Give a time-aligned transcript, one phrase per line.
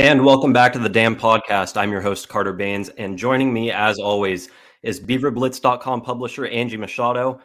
[0.00, 1.76] And welcome back to the Dam Podcast.
[1.76, 2.88] I'm your host, Carter Bahns.
[2.96, 4.48] And joining me, as always,
[4.82, 7.38] is BeaverBlitz.com publisher Angie Machado.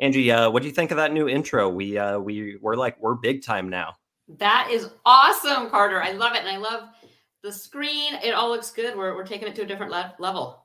[0.00, 1.68] Angie, uh, what do you think of that new intro?
[1.68, 3.94] We uh, we we're like we're big time now.
[4.38, 6.02] That is awesome, Carter.
[6.02, 6.88] I love it, and I love
[7.44, 8.14] the screen.
[8.24, 8.98] It all looks good.
[8.98, 10.64] We're we're taking it to a different le- level.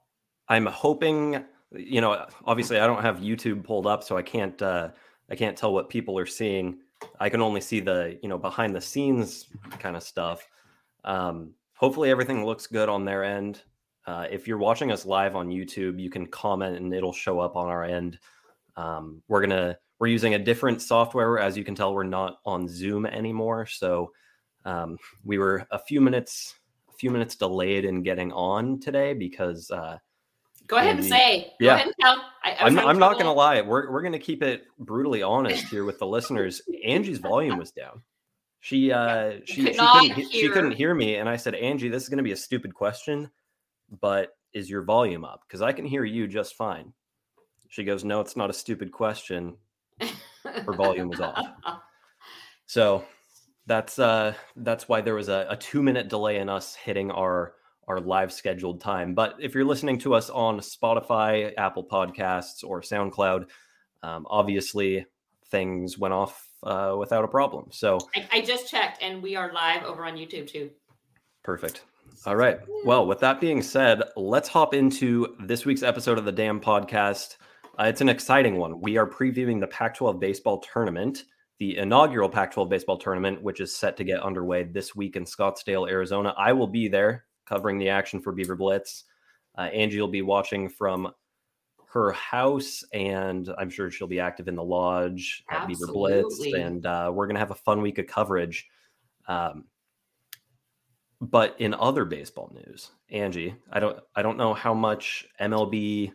[0.49, 4.89] I'm hoping, you know, obviously I don't have YouTube pulled up, so I can't uh,
[5.29, 6.79] I can't tell what people are seeing.
[7.19, 9.45] I can only see the you know behind the scenes
[9.77, 10.49] kind of stuff.
[11.05, 13.61] Um, hopefully everything looks good on their end.
[14.05, 17.55] Uh, if you're watching us live on YouTube, you can comment and it'll show up
[17.55, 18.19] on our end.
[18.75, 21.39] Um, we're gonna we're using a different software.
[21.39, 24.11] As you can tell, we're not on Zoom anymore, so
[24.65, 26.55] um, we were a few minutes
[26.89, 29.71] a few minutes delayed in getting on today because.
[29.71, 29.97] Uh,
[30.67, 31.53] Go ahead and say.
[31.59, 31.75] Go yeah.
[31.75, 32.17] ahead and tell.
[32.43, 33.61] I, I'm not going to lie.
[33.61, 36.59] We're, we're going to keep it brutally honest here with the listeners.
[36.83, 38.01] Angie's volume was down.
[38.65, 40.87] She uh she Could she couldn't he- she couldn't hear.
[40.89, 43.29] hear me and I said, "Angie, this is going to be a stupid question,
[44.01, 45.43] but is your volume up?
[45.49, 46.91] Cuz I can hear you just fine."
[47.69, 49.57] She goes, "No, it's not a stupid question.
[50.43, 51.45] Her volume was off."
[52.65, 53.05] So,
[53.67, 57.53] that's uh that's why there was a, a 2-minute delay in us hitting our
[57.87, 59.13] our live scheduled time.
[59.13, 63.45] But if you're listening to us on Spotify, Apple Podcasts, or SoundCloud,
[64.01, 65.05] um, obviously
[65.51, 67.67] things went off uh, without a problem.
[67.71, 70.71] So I, I just checked, and we are live over on YouTube too.
[71.43, 71.83] perfect.
[72.25, 72.59] All right.
[72.85, 77.37] Well, with that being said, let's hop into this week's episode of the Dam Podcast.
[77.79, 78.81] Uh, it's an exciting one.
[78.81, 81.25] We are previewing the Pac 12 baseball tournament,
[81.59, 85.23] the inaugural Pac 12 baseball tournament, which is set to get underway this week in
[85.23, 86.33] Scottsdale, Arizona.
[86.37, 89.03] I will be there covering the action for Beaver Blitz.
[89.57, 91.11] Uh, Angie will be watching from
[91.95, 96.43] her house, and I'm sure she'll be active in the lodge at Beaver Blitz.
[96.43, 98.67] And uh, we're going to have a fun week of coverage.
[99.29, 99.63] Um,
[101.21, 106.11] but in other baseball news, Angie, I don't, I don't know how much MLB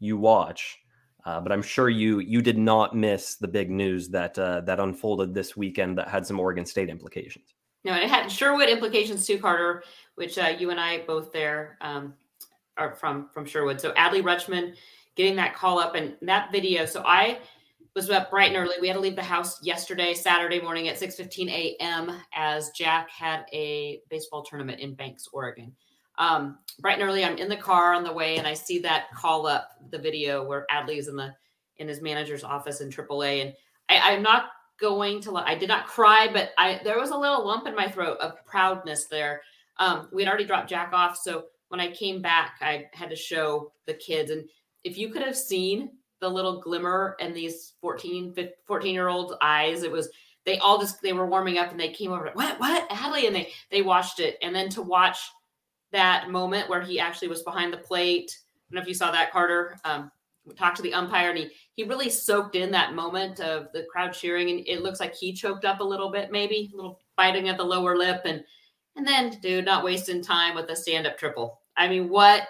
[0.00, 0.80] you watch,
[1.24, 4.80] uh, but I'm sure you, you did not miss the big news that uh, that
[4.80, 7.54] unfolded this weekend that had some Oregon State implications.
[7.84, 9.84] No, and it had Sherwood implications too, Carter,
[10.16, 12.14] which uh, you and I both there um,
[12.76, 13.80] are from from Sherwood.
[13.80, 14.74] So Adley Rutschman
[15.16, 16.86] getting that call up and that video.
[16.86, 17.38] So I
[17.94, 18.76] was up bright and early.
[18.80, 22.12] We had to leave the house yesterday, Saturday morning at 6:15 a.m.
[22.34, 25.74] as Jack had a baseball tournament in Banks, Oregon.
[26.18, 29.10] Um, bright and early, I'm in the car on the way, and I see that
[29.14, 31.34] call up the video where Adley is in the
[31.78, 33.54] in his manager's office in AAA, and
[33.88, 35.36] I, I'm not going to.
[35.36, 38.44] I did not cry, but I there was a little lump in my throat of
[38.44, 39.42] proudness there.
[39.78, 43.16] Um, we had already dropped Jack off, so when I came back, I had to
[43.16, 44.44] show the kids, and
[44.84, 48.34] if you could have seen the little glimmer in these 14
[48.66, 50.10] 14 year old eyes it was
[50.44, 52.88] they all just they were warming up and they came over what what?
[52.90, 54.36] Adley and they they watched it.
[54.42, 55.18] And then to watch
[55.92, 59.10] that moment where he actually was behind the plate I don't know if you saw
[59.10, 60.10] that Carter um
[60.56, 64.12] talked to the umpire and he he really soaked in that moment of the crowd
[64.12, 67.48] cheering and it looks like he choked up a little bit maybe a little biting
[67.48, 68.42] at the lower lip and
[68.96, 71.60] and then dude not wasting time with a stand up triple.
[71.76, 72.48] I mean what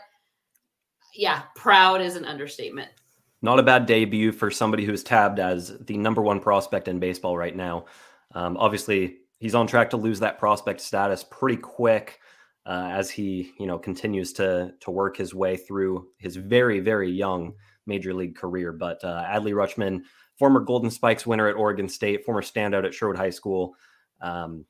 [1.15, 2.91] yeah proud is an understatement
[3.43, 7.37] Not a bad debut for somebody who's tabbed as the number one prospect in baseball
[7.39, 7.87] right now.
[8.35, 12.21] Um, obviously, he's on track to lose that prospect status pretty quick
[12.67, 17.11] uh, as he, you know, continues to to work his way through his very very
[17.11, 17.55] young
[17.87, 18.73] major league career.
[18.73, 20.03] But uh, Adley Rutschman,
[20.39, 23.75] former Golden Spikes winner at Oregon State, former standout at Sherwood High School,
[24.21, 24.67] um,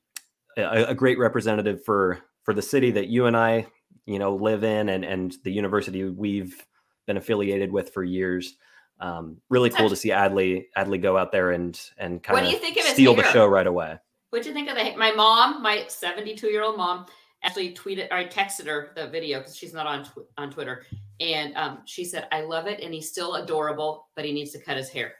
[0.57, 3.67] a, a great representative for for the city that you and I,
[4.05, 6.65] you know, live in, and and the university we've
[7.07, 8.55] been affiliated with for years.
[8.99, 12.49] Um, really cool to see Adley Adley go out there and and What kind do
[12.49, 13.97] you of think of his steal the show right away.
[14.29, 14.95] What'd you think of the?
[14.95, 17.05] My mom, my 72 year old mom,
[17.43, 20.85] actually tweeted or I texted her the video because she's not on tw- on Twitter,
[21.19, 24.59] and um, she said, "I love it, and he's still adorable, but he needs to
[24.59, 25.13] cut his hair."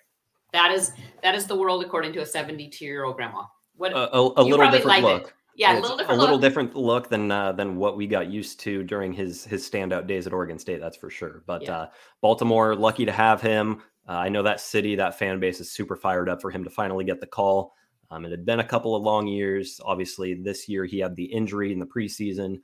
[0.53, 0.93] That is
[1.23, 3.43] that is the world according to a 72 year old grandma.
[3.75, 3.93] What?
[3.93, 5.33] A, a, a little different like it.
[5.55, 6.17] Yeah, a little different.
[6.17, 6.41] a little look.
[6.41, 10.27] different look than uh, than what we got used to during his his standout days
[10.27, 10.79] at Oregon State.
[10.79, 11.43] That's for sure.
[11.45, 11.77] But Yeah.
[11.77, 11.87] uh,
[12.21, 13.81] Baltimore, lucky to have him.
[14.07, 16.69] Uh, I know that city, that fan base is super fired up for him to
[16.69, 17.73] finally get the call.
[18.09, 19.79] Um, it had been a couple of long years.
[19.85, 22.61] Obviously, this year he had the injury in the preseason,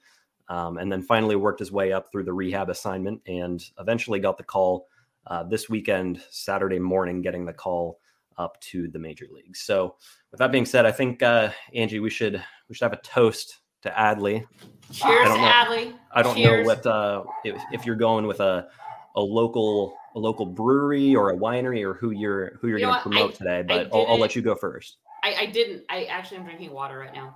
[0.50, 4.38] um, and then finally worked his way up through the rehab assignment, and eventually got
[4.38, 4.88] the call
[5.28, 8.00] uh, this weekend, Saturday morning, getting the call
[8.38, 9.62] up to the major leagues.
[9.62, 9.96] So,
[10.32, 13.60] with that being said, I think uh, Angie, we should we should have a toast
[13.84, 14.46] to Adley.
[14.92, 15.48] Cheers, don't know.
[15.48, 15.94] Adley.
[16.14, 16.66] I don't Cheers.
[16.66, 18.68] know what uh, if, if you're going with a
[19.16, 23.02] a local a local brewery or a winery or who you're who you're You going
[23.04, 23.16] to what?
[23.16, 24.98] I- promote today, but I'll, I'll let you go first.
[25.24, 25.84] I, I didn't.
[25.90, 27.36] I actually am drinking water right now.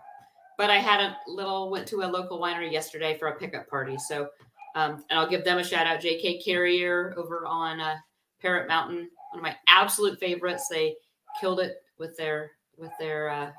[0.57, 3.97] but I had a little went to a local winery yesterday for a pickup party.
[3.97, 4.27] So,
[4.75, 5.99] um, and I'll give them a shout out.
[5.99, 6.41] J.K.
[6.43, 7.95] Carriere over on uh,
[8.43, 10.67] Parrett Mountain, one of my absolute favorites.
[10.69, 10.95] They
[11.39, 13.51] killed it with their with their uh,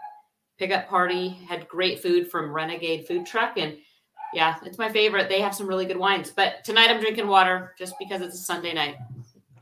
[0.59, 1.31] pickup party.
[1.49, 3.77] Had great food from Renegade Food Truck, and
[4.33, 5.29] yeah, it's my favorite.
[5.29, 6.31] They have some really good wines.
[6.31, 8.97] But tonight I'm drinking water just because it's a Sunday night.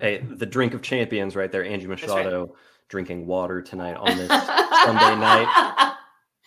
[0.01, 2.51] Hey, the drink of champions right there, Angie Machado right.
[2.89, 4.29] drinking water tonight on this
[4.85, 5.95] Sunday night.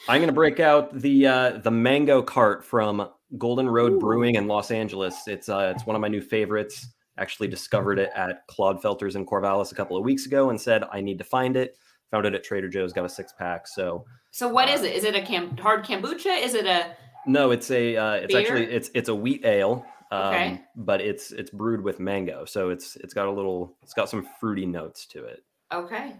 [0.07, 3.07] I'm going to break out the uh, the mango cart from
[3.37, 3.99] Golden Road Ooh.
[3.99, 5.27] Brewing in Los Angeles.
[5.27, 6.87] It's uh, it's one of my new favorites.
[7.17, 11.01] Actually discovered it at Clodfelter's in Corvallis a couple of weeks ago and said I
[11.01, 11.77] need to find it.
[12.11, 12.93] Found it at Trader Joe's.
[12.93, 13.67] Got a six pack.
[13.67, 14.95] So so what uh, is it?
[14.95, 16.41] Is it a cam- hard kombucha?
[16.41, 16.95] Is it a
[17.27, 17.51] no?
[17.51, 18.41] It's a uh, it's beer?
[18.41, 19.85] actually it's it's a wheat ale.
[20.11, 20.61] Um, okay.
[20.75, 24.27] But it's it's brewed with mango, so it's it's got a little it's got some
[24.39, 25.43] fruity notes to it.
[25.73, 26.13] Okay.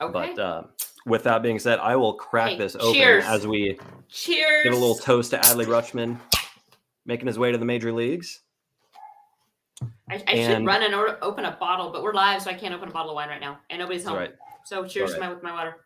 [0.00, 0.12] Okay.
[0.12, 0.62] But uh,
[1.06, 3.24] with that being said, I will crack this open cheers.
[3.24, 3.78] as we
[4.08, 4.64] cheers.
[4.64, 6.18] Give a little toast to Adley Rutschman,
[7.04, 8.40] making his way to the major leagues.
[10.10, 12.74] I, I should run and or, open a bottle, but we're live, so I can't
[12.74, 14.16] open a bottle of wine right now, and nobody's home.
[14.16, 14.34] Right.
[14.64, 15.20] So cheers right.
[15.20, 15.76] my, with my water.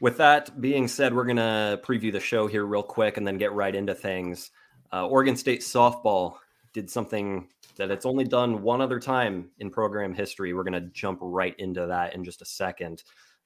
[0.00, 3.52] With that being said, we're gonna preview the show here real quick, and then get
[3.52, 4.50] right into things.
[4.92, 6.36] Uh, Oregon State softball
[6.72, 10.54] did something that it's only done one other time in program history.
[10.54, 13.02] We're gonna jump right into that in just a second.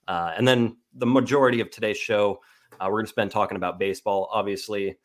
[0.09, 2.41] Uh, and then the majority of today's show,
[2.81, 4.29] uh, we're going to spend talking about baseball.
[4.33, 4.97] Obviously,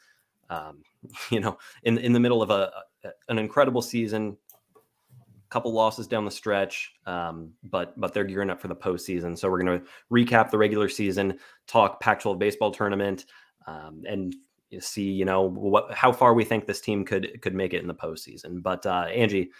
[0.50, 0.84] um,
[1.30, 2.72] you know, in in the middle of a
[3.30, 4.38] an incredible season,
[5.50, 9.38] couple losses down the stretch, um, but but they're gearing up for the postseason.
[9.38, 13.26] So we're going to recap the regular season, talk Pac-12 baseball tournament,
[13.68, 14.36] um, and
[14.80, 17.88] see you know what how far we think this team could could make it in
[17.88, 18.62] the postseason.
[18.62, 19.52] But uh, Angie,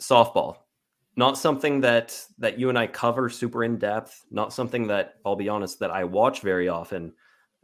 [0.00, 0.58] softball
[1.18, 4.24] not something that that you and I cover super in depth.
[4.30, 7.12] Not something that I'll be honest that I watch very often.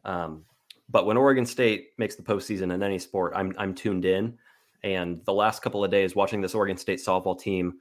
[0.05, 0.44] Um,
[0.88, 4.37] but when Oregon State makes the postseason in any sport, I'm I'm tuned in.
[4.84, 7.78] And the last couple of days, watching this Oregon State softball team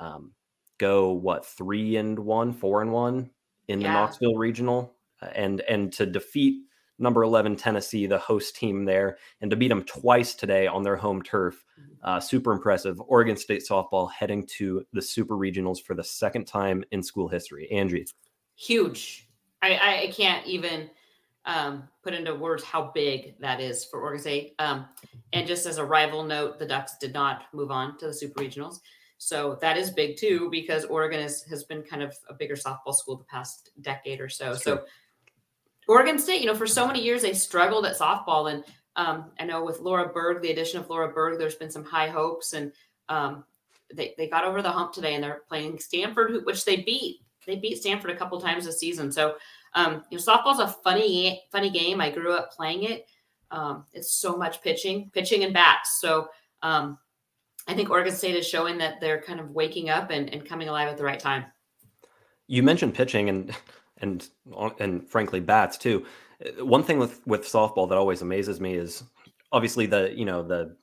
[0.00, 0.32] um,
[0.78, 3.30] go what three and one, four and one
[3.68, 3.86] in yeah.
[3.86, 4.92] the Knoxville regional,
[5.34, 6.64] and and to defeat
[6.98, 10.96] number 11 Tennessee, the host team there, and to beat them twice today on their
[10.96, 11.64] home turf.
[12.02, 13.00] Uh, super impressive.
[13.00, 17.70] Oregon State softball heading to the super regionals for the second time in school history.
[17.70, 18.06] Angie.
[18.56, 19.28] Huge.
[19.62, 20.90] I, I can't even
[21.46, 24.54] um, put into words how big that is for Oregon State.
[24.58, 24.86] Um,
[25.32, 28.42] and just as a rival note, the Ducks did not move on to the super
[28.42, 28.80] regionals.
[29.18, 32.94] So that is big too, because Oregon is, has been kind of a bigger softball
[32.94, 34.52] school the past decade or so.
[34.52, 34.84] That's so true.
[35.88, 38.64] Oregon State, you know, for so many years they struggled at softball, and
[38.96, 42.08] um, I know with Laura Berg, the addition of Laura Berg, there's been some high
[42.08, 42.72] hopes, and
[43.08, 43.44] um,
[43.92, 47.22] they they got over the hump today, and they're playing Stanford, which they beat.
[47.46, 49.10] They beat Stanford a couple times this season.
[49.10, 49.36] So,
[49.74, 52.00] um, you know, softball's a funny funny game.
[52.00, 53.06] I grew up playing it.
[53.50, 56.00] Um, it's so much pitching, pitching and bats.
[56.00, 56.28] So.
[56.62, 56.98] Um,
[57.68, 60.68] I think Oregon State is showing that they're kind of waking up and, and coming
[60.68, 61.44] alive at the right time.
[62.48, 63.54] You mentioned pitching, and
[63.98, 64.28] and
[64.78, 66.04] and frankly bats too.
[66.58, 69.04] One thing with with softball that always amazes me is
[69.52, 70.76] obviously the you know the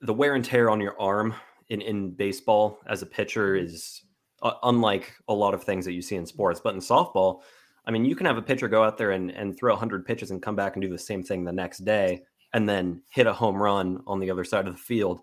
[0.00, 1.34] the wear and tear on your arm
[1.68, 4.02] in in baseball as a pitcher is
[4.42, 6.60] uh, unlike a lot of things that you see in sports.
[6.62, 7.42] But in softball,
[7.84, 10.30] I mean, you can have a pitcher go out there and and throw 100 pitches
[10.30, 12.22] and come back and do the same thing the next day,
[12.52, 15.20] and then hit a home run on the other side of the field.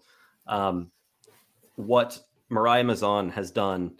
[0.47, 0.91] Um,
[1.75, 3.99] what Mariah Mazon has done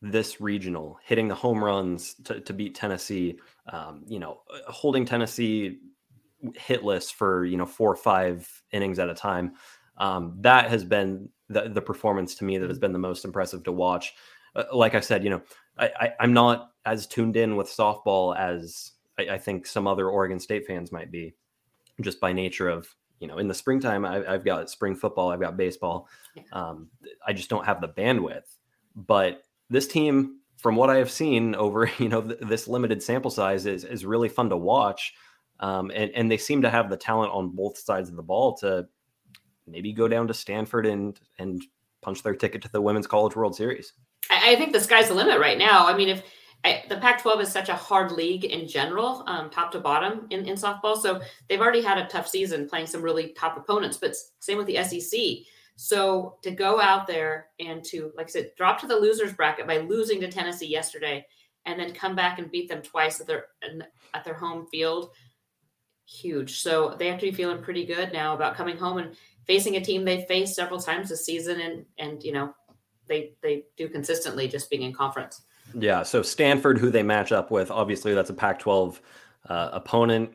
[0.00, 3.38] this regional, hitting the home runs to, to beat Tennessee,
[3.72, 5.78] um, you know, holding Tennessee
[6.44, 9.52] hitless for, you know, four or five innings at a time.
[9.96, 13.62] Um, that has been the, the performance to me that has been the most impressive
[13.64, 14.14] to watch.
[14.56, 15.42] Uh, like I said, you know,
[15.78, 20.08] I, I, am not as tuned in with softball as I, I, think some other
[20.08, 21.34] Oregon State fans might be,
[22.00, 22.88] just by nature of,
[23.20, 26.08] you know, in the springtime, I, have got spring football, I've got baseball.
[26.52, 26.88] Um,
[27.26, 28.56] I just don't have the bandwidth.
[28.96, 33.30] But this team, from what I have seen over you know th- this limited sample
[33.30, 35.14] size, is is really fun to watch,
[35.60, 38.56] um, and and they seem to have the talent on both sides of the ball
[38.58, 38.86] to
[39.66, 41.62] maybe go down to Stanford and and
[42.02, 43.92] punch their ticket to the Women's College World Series.
[44.30, 45.86] I, I think the sky's the limit right now.
[45.86, 46.22] I mean, if
[46.64, 50.46] I, the Pac-12 is such a hard league in general, um, top to bottom in,
[50.46, 50.96] in softball.
[50.96, 53.96] So they've already had a tough season playing some really top opponents.
[53.96, 55.44] But same with the SEC.
[55.74, 59.66] So to go out there and to, like I said, drop to the losers bracket
[59.66, 61.26] by losing to Tennessee yesterday,
[61.64, 63.46] and then come back and beat them twice at their
[64.14, 65.10] at their home field,
[66.06, 66.60] huge.
[66.60, 69.16] So they have to be feeling pretty good now about coming home and
[69.46, 72.54] facing a team they faced several times this season, and and you know
[73.06, 75.42] they they do consistently just being in conference.
[75.74, 76.02] Yeah.
[76.02, 79.00] So Stanford, who they match up with, obviously that's a Pac-12
[79.48, 80.30] uh, opponent.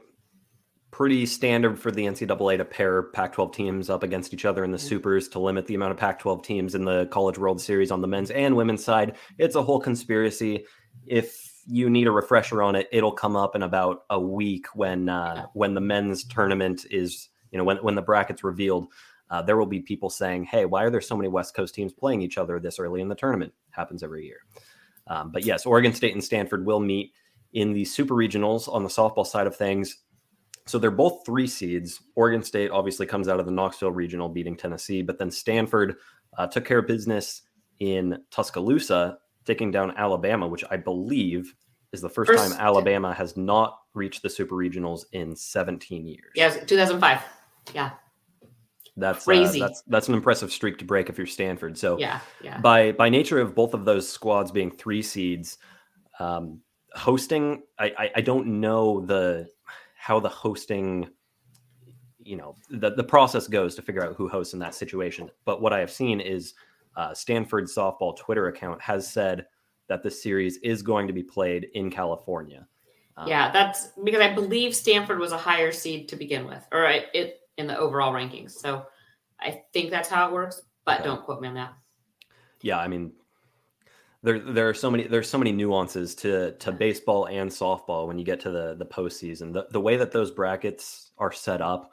[0.92, 4.72] pretty standard for the NCAA to pair Pac 12 teams up against each other in
[4.72, 4.88] the mm-hmm.
[4.88, 8.02] supers to limit the amount of Pac 12 teams in the College World Series on
[8.02, 9.16] the men's and women's side.
[9.38, 10.66] It's a whole conspiracy.
[11.06, 15.10] If you need a refresher on it, it'll come up in about a week when
[15.10, 18.88] uh, when the men's tournament is, you know, when, when the bracket's revealed.
[19.30, 21.92] Uh, there will be people saying, "Hey, why are there so many West Coast teams
[21.92, 24.40] playing each other this early in the tournament?" Happens every year.
[25.10, 27.14] Um, but yes, Oregon State and Stanford will meet
[27.54, 29.98] in the super regionals on the softball side of things.
[30.66, 32.02] So they're both three seeds.
[32.16, 35.96] Oregon State obviously comes out of the Knoxville regional, beating Tennessee, but then Stanford
[36.38, 37.44] uh, took care of business
[37.80, 41.54] in Tuscaloosa, taking down Alabama, which I believe
[41.94, 46.32] is the first, first time Alabama has not reached the super regionals in 17 years.
[46.36, 47.22] Yeah, 2005.
[47.74, 47.92] Yeah.
[48.98, 49.62] That's uh, crazy.
[49.62, 51.78] Uh, that's that's an impressive streak to break if you're Stanford.
[51.78, 52.60] So yeah, yeah.
[52.60, 55.60] By by nature of both of those squads being three seeds,
[56.20, 56.60] um,
[56.94, 59.48] hosting, I, I, I don't know the
[59.96, 61.10] how the hosting,
[62.24, 65.30] you know, the the process goes to figure out who hosts in that situation.
[65.46, 66.56] But what I have seen is
[66.96, 69.46] uh, Stanford softball Twitter account has said
[69.88, 72.68] that the series is going to be played in California.
[73.16, 76.86] Um, yeah, that's because I believe Stanford was a higher seed to begin with, or
[76.86, 78.52] it in the overall rankings.
[78.52, 78.86] So
[79.40, 81.10] I think that's how it works, but okay.
[81.10, 81.74] don't quote me on that.
[82.62, 83.14] Yeah, I mean,
[84.24, 88.18] there there are so many there's so many nuances to to baseball and softball when
[88.18, 89.54] you get to the the postseason.
[89.54, 91.92] The the way that those brackets are set up,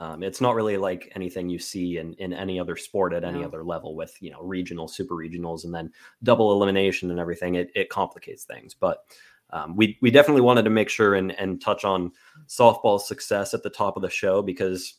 [0.00, 3.40] um, it's not really like anything you see in in any other sport at any
[3.40, 3.46] no.
[3.46, 5.92] other level with you know regional, super regionals, and then
[6.22, 7.56] double elimination and everything.
[7.56, 9.04] It it complicates things, but.
[9.50, 12.10] Um, we we definitely wanted to make sure and and touch on
[12.48, 14.94] softball's success at the top of the show because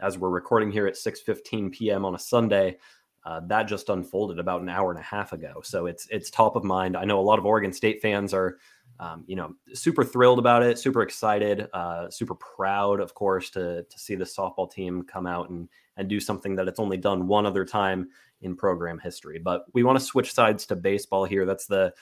[0.00, 2.04] as we're recording here at 6:15 p.m.
[2.04, 2.78] on a Sunday.
[3.24, 6.56] Uh, that just unfolded about an hour and a half ago, so it's it's top
[6.56, 6.94] of mind.
[6.94, 8.58] I know a lot of Oregon State fans are,
[9.00, 13.82] um, you know, super thrilled about it, super excited, uh, super proud, of course, to
[13.82, 17.26] to see the softball team come out and and do something that it's only done
[17.26, 18.08] one other time
[18.42, 19.38] in program history.
[19.38, 21.46] But we want to switch sides to baseball here.
[21.46, 21.94] That's the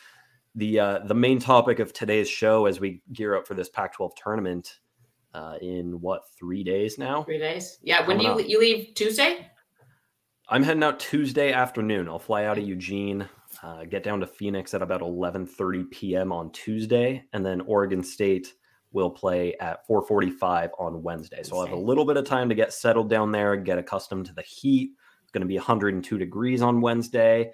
[0.57, 4.11] the uh, the main topic of today's show as we gear up for this Pac-12
[4.17, 4.81] tournament
[5.35, 7.23] uh, in what three days now?
[7.23, 7.79] Three days.
[7.83, 8.07] Yeah.
[8.07, 9.49] When do you you leave Tuesday?
[10.49, 12.09] I'm heading out Tuesday afternoon.
[12.09, 13.27] I'll fly out of Eugene,
[13.63, 16.33] uh, get down to Phoenix at about 11:30 p.m.
[16.33, 18.55] on Tuesday, and then Oregon State
[18.93, 21.43] will play at 4:45 on Wednesday.
[21.43, 24.27] So I'll have a little bit of time to get settled down there, get accustomed
[24.27, 24.93] to the heat.
[25.23, 27.53] It's going to be 102 degrees on Wednesday.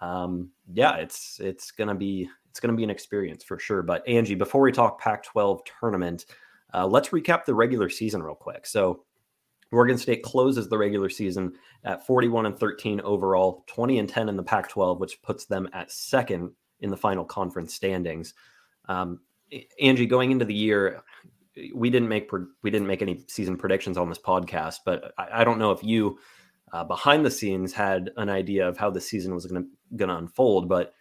[0.00, 3.82] Um, yeah, it's it's going to be it's going to be an experience for sure.
[3.82, 6.26] But Angie, before we talk Pac-12 tournament,
[6.74, 8.66] uh, let's recap the regular season real quick.
[8.66, 9.04] So,
[9.72, 11.54] Oregon State closes the regular season
[11.84, 15.68] at 41 and 13 overall, 20 and 10 in the Pac 12, which puts them
[15.72, 16.50] at second
[16.80, 18.34] in the final conference standings.
[18.88, 19.20] Um,
[19.80, 21.02] Angie, going into the year,
[21.74, 22.30] we didn't make
[22.62, 25.82] we didn't make any season predictions on this podcast, but I, I don't know if
[25.82, 26.18] you
[26.72, 30.68] uh, behind the scenes had an idea of how the season was going to unfold.
[30.68, 30.92] But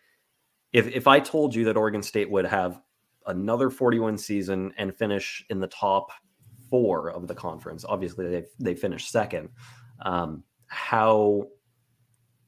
[0.72, 2.80] if if I told you that Oregon State would have
[3.28, 6.12] another 41 season and finish in the top
[6.70, 7.86] four of the conference.
[7.88, 9.50] Obviously, they they finished second.
[10.02, 11.48] Um, how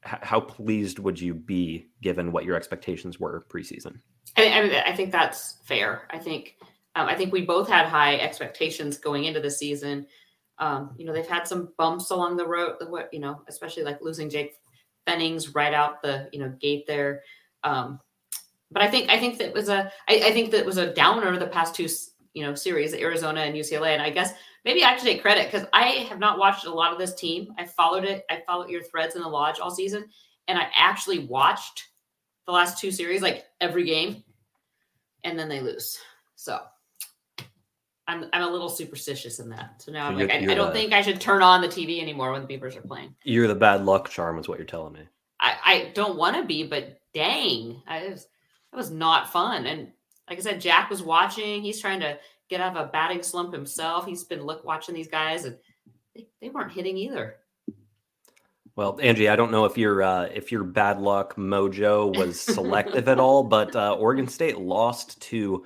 [0.02, 3.98] how pleased would you be given what your expectations were preseason?
[4.36, 6.06] I, I think that's fair.
[6.10, 6.56] I think
[6.94, 10.06] um, I think we both had high expectations going into the season.
[10.58, 12.76] Um, you know, they've had some bumps along the road.
[12.88, 14.54] What you know, especially like losing Jake
[15.06, 17.22] Pfennigs right out the you know gate there.
[17.62, 18.00] Um,
[18.70, 21.36] but I think I think that was a I, I think that was a downer
[21.38, 21.88] the past two
[22.34, 23.88] you know series, Arizona and UCLA.
[23.88, 26.92] And I guess maybe I should take credit because I have not watched a lot
[26.92, 27.52] of this team.
[27.58, 28.24] I followed it.
[28.30, 30.04] I followed your threads in the lodge all season,
[30.48, 31.88] and I actually watched
[32.46, 34.22] the last two series, like every game,
[35.24, 35.98] and then they lose.
[36.36, 36.60] So
[38.06, 39.82] I'm I'm a little superstitious in that.
[39.82, 42.00] So now I'm like, I, I, don't the, think I should turn on the TV
[42.00, 43.14] anymore when the Beavers are playing.
[43.24, 45.08] You're the bad luck charm, is what you're telling me.
[45.40, 48.26] I, I don't want to be, but dang, I was
[48.72, 49.66] that was not fun.
[49.66, 49.92] And
[50.28, 51.62] like I said, Jack was watching.
[51.62, 52.18] He's trying to
[52.48, 54.06] get out of a batting slump himself.
[54.06, 55.56] He's been look watching these guys, and
[56.14, 57.36] they, they weren't hitting either.
[58.76, 63.08] Well, Angie, I don't know if your uh, if your bad luck mojo was selective
[63.08, 65.64] at all, but uh, Oregon State lost to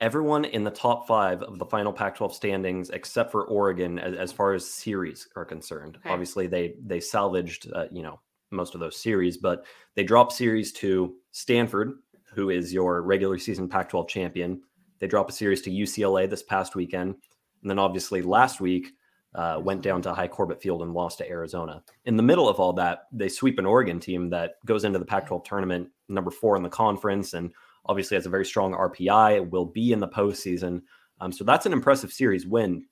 [0.00, 4.32] everyone in the top five of the final Pac-12 standings except for Oregon, as, as
[4.32, 5.96] far as series are concerned.
[5.96, 6.10] Okay.
[6.10, 8.20] Obviously, they they salvaged uh, you know
[8.52, 11.94] most of those series, but they dropped series to Stanford,
[12.34, 14.62] who is your regular season Pac 12 champion.
[14.98, 17.14] They drop a series to UCLA this past weekend.
[17.62, 18.92] And then obviously last week,
[19.34, 21.82] uh, went down to Hi Corbett Field and lost to Arizona.
[22.04, 25.04] In the middle of all that, they sweep an Oregon team that goes into the
[25.04, 27.50] Pac 12 tournament, number four in the conference, and
[27.86, 30.82] obviously has a very strong RPI, will be in the postseason.
[31.20, 32.84] Um, so that's an impressive series win.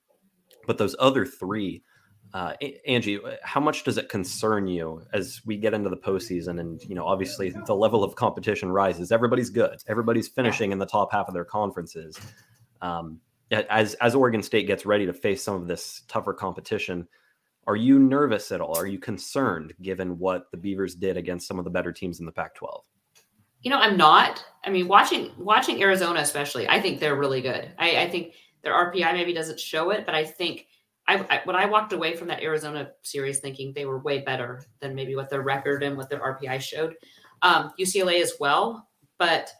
[0.66, 1.82] But those other three,
[2.32, 2.54] uh,
[2.86, 6.60] Angie, how much does it concern you as we get into the postseason?
[6.60, 9.10] And you know, obviously, the level of competition rises.
[9.10, 9.78] Everybody's good.
[9.88, 12.18] Everybody's finishing in the top half of their conferences.
[12.82, 13.20] Um,
[13.50, 17.08] as as Oregon State gets ready to face some of this tougher competition,
[17.66, 18.78] are you nervous at all?
[18.78, 22.26] Are you concerned given what the Beavers did against some of the better teams in
[22.26, 22.82] the Pac-12?
[23.62, 24.44] You know, I'm not.
[24.64, 27.72] I mean, watching watching Arizona especially, I think they're really good.
[27.76, 30.66] I, I think their RPI maybe doesn't show it, but I think
[31.10, 34.62] I, I, when I walked away from that Arizona series thinking they were way better
[34.78, 36.94] than maybe what their record and what their RPI showed.
[37.42, 38.88] Um, UCLA as well,
[39.18, 39.50] but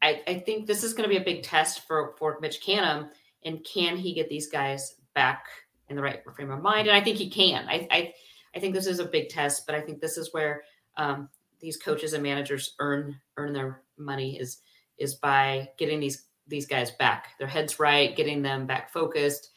[0.00, 3.10] I, I think this is going to be a big test for for Mitch Canham,
[3.44, 5.44] and can he get these guys back
[5.88, 6.88] in the right frame of mind?
[6.88, 7.66] And I think he can.
[7.68, 8.14] I I,
[8.54, 10.62] I think this is a big test, but I think this is where
[10.96, 11.28] um,
[11.60, 14.62] these coaches and managers earn earn their money is
[14.96, 19.50] is by getting these these guys back, their heads right, getting them back focused.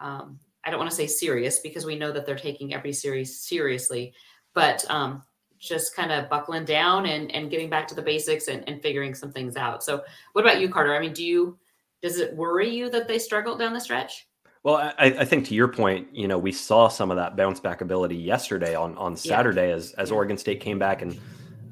[0.00, 3.40] Um, I don't want to say serious because we know that they're taking every series
[3.40, 4.12] seriously,
[4.54, 5.22] but um,
[5.58, 9.14] just kind of buckling down and, and getting back to the basics and, and figuring
[9.14, 9.82] some things out.
[9.82, 10.02] So,
[10.32, 10.94] what about you, Carter?
[10.94, 11.58] I mean, do you
[12.02, 14.26] does it worry you that they struggled down the stretch?
[14.62, 17.60] Well, I, I, think to your point, you know, we saw some of that bounce
[17.60, 19.74] back ability yesterday on on Saturday yeah.
[19.74, 21.18] as as Oregon State came back and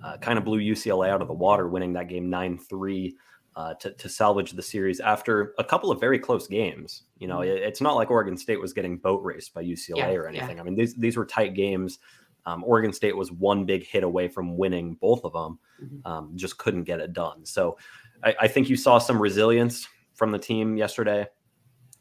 [0.02, 3.16] uh, kind of blew UCLA out of the water, winning that game nine three.
[3.58, 7.02] Uh, to, to salvage the series after a couple of very close games.
[7.18, 7.56] You know, mm-hmm.
[7.56, 10.58] it, it's not like Oregon State was getting boat raced by UCLA yeah, or anything.
[10.58, 10.62] Yeah.
[10.62, 11.98] I mean, these these were tight games.
[12.46, 16.06] Um, Oregon State was one big hit away from winning both of them, mm-hmm.
[16.06, 17.44] um, just couldn't get it done.
[17.44, 17.76] So
[18.22, 21.26] I, I, think you saw some resilience from the team yesterday.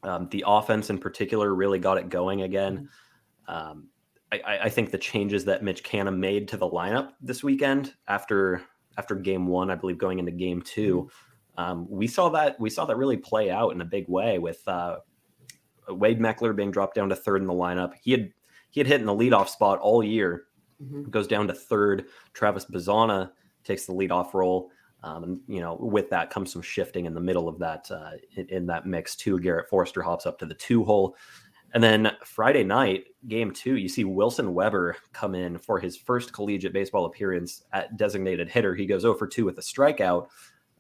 [0.03, 2.87] Um, the offense in particular really got it going again.
[3.49, 3.69] Mm-hmm.
[3.69, 3.87] Um,
[4.31, 8.61] I, I, think the changes that Mitch Canham made to the lineup this weekend after
[8.97, 11.26] after game one, I believe going into game 2 mm-hmm.
[11.57, 14.65] Um, we saw that we saw that really play out in a big way with
[14.67, 14.97] uh,
[15.89, 17.93] Wade Meckler being dropped down to third in the lineup.
[18.01, 18.31] He had
[18.69, 20.43] he had hit in the leadoff spot all year.
[20.81, 21.09] Mm-hmm.
[21.09, 22.05] Goes down to third.
[22.33, 23.31] Travis Bazzana
[23.63, 24.69] takes the leadoff role.
[25.03, 28.11] Um, and you know, with that comes some shifting in the middle of that uh,
[28.35, 29.39] in, in, that mix too.
[29.39, 31.15] Garrett Forrester hops up to the two hole,
[31.73, 36.33] and then Friday night, game two, you see Wilson Weber come in for his first
[36.33, 38.73] collegiate baseball appearance at designated hitter.
[38.73, 40.27] He goes 0 for 2 with a strikeout.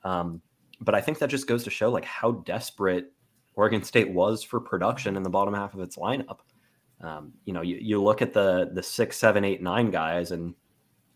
[0.03, 0.41] Um,
[0.81, 3.11] but I think that just goes to show like how desperate
[3.55, 6.39] Oregon State was for production in the bottom half of its lineup.
[7.01, 10.53] Um, you know, you, you look at the the six, seven, eight, nine guys, and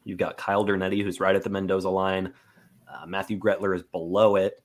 [0.03, 2.33] you've got Kyle Dernedde, who's right at the Mendoza line.
[2.91, 4.63] Uh, Matthew Gretler is below it.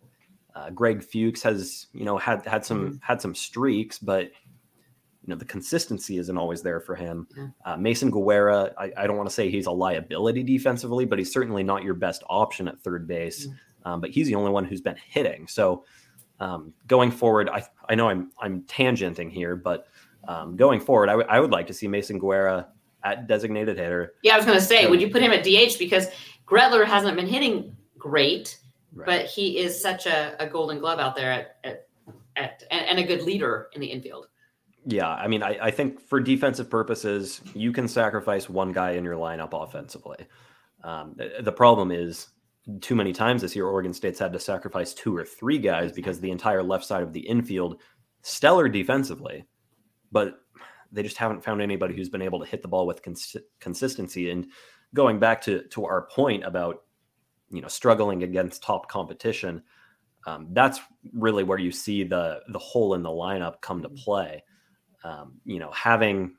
[0.55, 2.97] Uh, Greg Fuchs has, you know, had had some mm-hmm.
[3.01, 7.27] had some streaks, but you know the consistency isn't always there for him.
[7.37, 7.49] Yeah.
[7.65, 11.33] Uh, Mason Guerra, I, I don't want to say he's a liability defensively, but he's
[11.33, 13.47] certainly not your best option at third base.
[13.47, 13.57] Mm-hmm.
[13.87, 15.47] Um, but he's the only one who's been hitting.
[15.47, 15.85] So
[16.41, 19.87] um, going forward, I I know I'm I'm tangenting here, but
[20.27, 22.67] um, going forward, I, w- I would like to see Mason Guerra
[23.05, 24.15] at designated hitter.
[24.23, 26.09] Yeah, I was going to say, so, would you put him at DH because
[26.47, 28.59] Gretler hasn't been hitting great,
[28.93, 29.07] right.
[29.07, 31.87] but he is such a, a, Golden Glove out there at, at,
[32.35, 34.27] at and, and, a good leader in the infield.
[34.85, 39.05] Yeah, I mean, I, I think for defensive purposes, you can sacrifice one guy in
[39.05, 40.27] your lineup offensively.
[40.83, 42.29] Um, the, the problem is
[42.81, 46.21] too many times this year, Oregon State's had to sacrifice two or three guys because
[46.21, 47.81] the entire left side of the infield,
[48.23, 49.45] stellar defensively,
[50.11, 50.41] but
[50.91, 54.31] they just haven't found anybody who's been able to hit the ball with cons- consistency.
[54.31, 54.49] And
[54.95, 56.83] going back to to our point about
[57.51, 59.63] you know struggling against top competition,
[60.27, 60.81] um, that's
[61.13, 64.43] really where you see the the hole in the lineup come to play.
[65.05, 66.37] Um, you know, having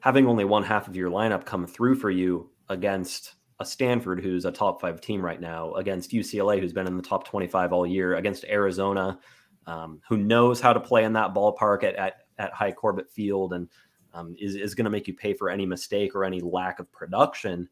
[0.00, 4.44] having only one half of your lineup come through for you against a Stanford who's
[4.44, 7.86] a top five team right now, against UCLA who's been in the top 25 all
[7.86, 9.18] year, against Arizona,
[9.66, 13.52] um, who knows how to play in that ballpark at, at at Hi Corbett Field
[13.52, 13.68] and
[14.14, 16.90] um, is, is going to make you pay for any mistake or any lack of
[16.90, 17.68] production.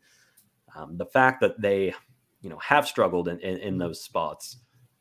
[0.77, 1.95] Um, the fact that they,
[2.43, 4.59] you know, have struggled in, in, in those spots,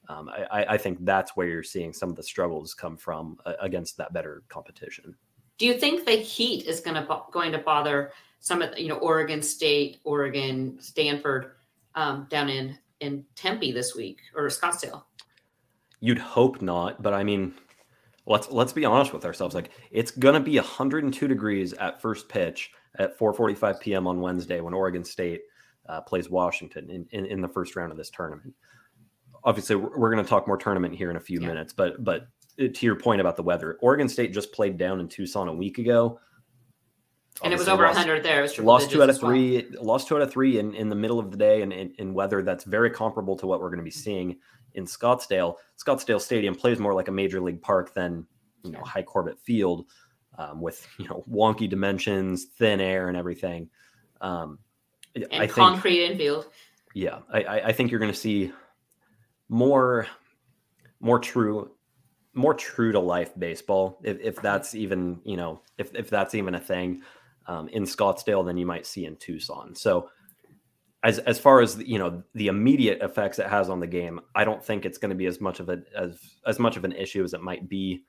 [0.10, 3.54] um, I, I, think that's where you're seeing some of the struggles come from uh,
[3.62, 5.16] against that better competition.
[5.58, 8.12] Do you think the heat is going to going to bother
[8.44, 11.54] some of you know Oregon State, Oregon, Stanford
[11.96, 15.04] um, down in in Tempe this week or Scottsdale?
[16.02, 17.54] You'd hope not, but I mean,
[18.26, 19.56] let's let's be honest with ourselves.
[19.56, 24.08] Like it's gonna be 102 degrees at first pitch at 4:45 p.m.
[24.08, 25.44] on Wednesday when Oregon State
[25.88, 28.54] uh, plays Washington in, in, in the first round of this tournament.
[29.46, 31.48] Obviously, we're, we're going to talk more tournament here in a few yeah.
[31.48, 32.28] minutes, but but
[32.60, 35.54] uh, to your point about the weather, Oregon State just played down in Tucson a
[35.54, 36.20] week ago.
[37.42, 38.40] And it was over lost, 100 there.
[38.40, 39.68] It was lost two out of three.
[39.74, 39.86] Well.
[39.86, 42.14] Lost two out of three in, in the middle of the day, and in, in
[42.14, 44.38] weather that's very comparable to what we're going to be seeing
[44.76, 45.56] in Scottsdale.
[45.84, 48.26] Scottsdale Stadium plays more like a major league park than
[48.64, 49.86] you know Hi Corbett Field,
[50.38, 53.70] um, with you know wonky dimensions, thin air, and everything.
[54.22, 54.60] Um,
[55.16, 56.48] and I concrete think, infield.
[56.94, 58.52] Yeah, I, I think you're going to see
[59.50, 60.08] more
[61.00, 61.72] more true
[62.34, 66.56] more true to life baseball if, if that's even you know if, if that's even
[66.56, 67.02] a thing
[67.48, 69.76] um, in scottsdale than you might see in tucson.
[69.76, 70.10] So
[71.04, 74.46] as as far as you know the immediate effects it has on the game i
[74.46, 76.94] don't think it's going to be as much of a as as much of an
[76.94, 78.02] issue as it might be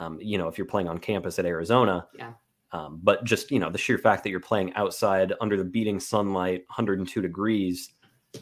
[0.00, 2.06] um, you know if you're playing on campus at arizona.
[2.18, 2.32] Yeah.
[2.72, 6.00] Um, but just you know the sheer fact that you're playing outside under the beating
[6.00, 7.90] sunlight 102 degrees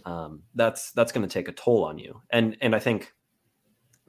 [0.05, 2.21] um, that's that's going to take a toll on you.
[2.31, 3.13] And and i think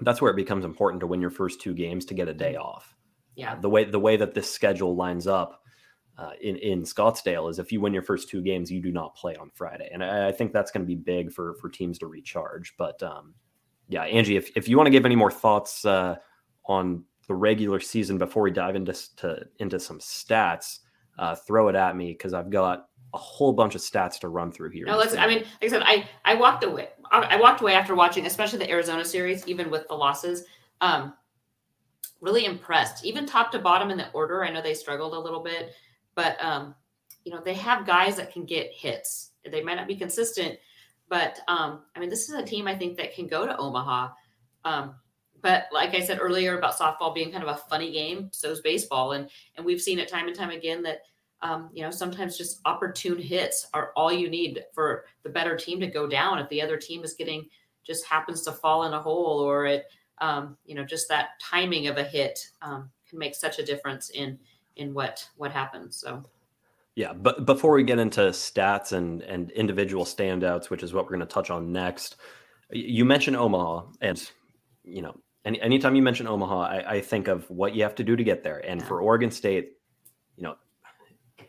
[0.02, 2.56] that's where it becomes important to win your first two games to get a day
[2.56, 2.96] off.
[3.36, 3.54] Yeah.
[3.54, 5.59] Uh, the way the way that this schedule lines up
[6.20, 9.16] uh, in in Scottsdale is if you win your first two games, you do not
[9.16, 11.98] play on Friday, and I, I think that's going to be big for for teams
[12.00, 12.76] to recharge.
[12.78, 13.34] But um,
[13.88, 16.18] yeah, Angie, if if you want to give any more thoughts uh,
[16.66, 20.80] on the regular season before we dive into to, into some stats,
[21.18, 24.52] uh, throw it at me because I've got a whole bunch of stats to run
[24.52, 24.88] through here.
[24.88, 25.16] No, let's.
[25.16, 26.90] I mean, like I said, I I walked away.
[27.12, 30.44] I walked away after watching, especially the Arizona series, even with the losses.
[30.82, 31.14] Um,
[32.22, 34.44] really impressed, even top to bottom in the order.
[34.44, 35.74] I know they struggled a little bit,
[36.16, 36.76] but um,
[37.24, 39.32] you know they have guys that can get hits.
[39.50, 40.58] They might not be consistent,
[41.08, 44.10] but um, I mean, this is a team I think that can go to Omaha.
[44.66, 44.96] Um,
[45.42, 48.62] but like I said earlier about softball being kind of a funny game, so is
[48.62, 51.02] baseball, and and we've seen it time and time again that
[51.42, 55.80] um, you know, sometimes just opportune hits are all you need for the better team
[55.80, 56.40] to go down.
[56.40, 57.48] If the other team is getting
[57.86, 59.86] just happens to fall in a hole or it,
[60.20, 64.10] um, you know, just that timing of a hit um, can make such a difference
[64.10, 64.38] in
[64.80, 65.98] in what what happens.
[65.98, 66.24] So.
[66.96, 71.18] Yeah, but before we get into stats and and individual standouts, which is what we're
[71.18, 72.16] going to touch on next,
[72.72, 74.30] you mentioned Omaha, and
[74.84, 75.16] you know,
[75.46, 78.24] any, anytime you mention Omaha, I, I think of what you have to do to
[78.24, 78.58] get there.
[78.66, 78.88] And yeah.
[78.88, 79.74] for Oregon State,
[80.36, 80.56] you know,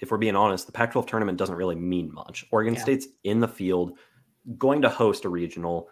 [0.00, 2.44] if we're being honest, the Pac 12 tournament doesn't really mean much.
[2.52, 2.82] Oregon yeah.
[2.82, 3.98] State's in the field,
[4.58, 5.88] going to host a regional.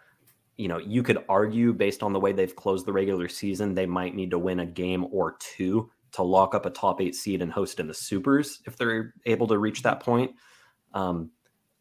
[0.57, 3.87] You know, you could argue based on the way they've closed the regular season, they
[3.87, 7.43] might need to win a game or two to lock up a top eight seed
[7.43, 10.33] and host in the supers if they're able to reach that point.
[10.95, 11.31] Um,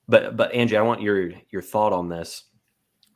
[0.08, 2.44] but but Angie, I want your your thought on this.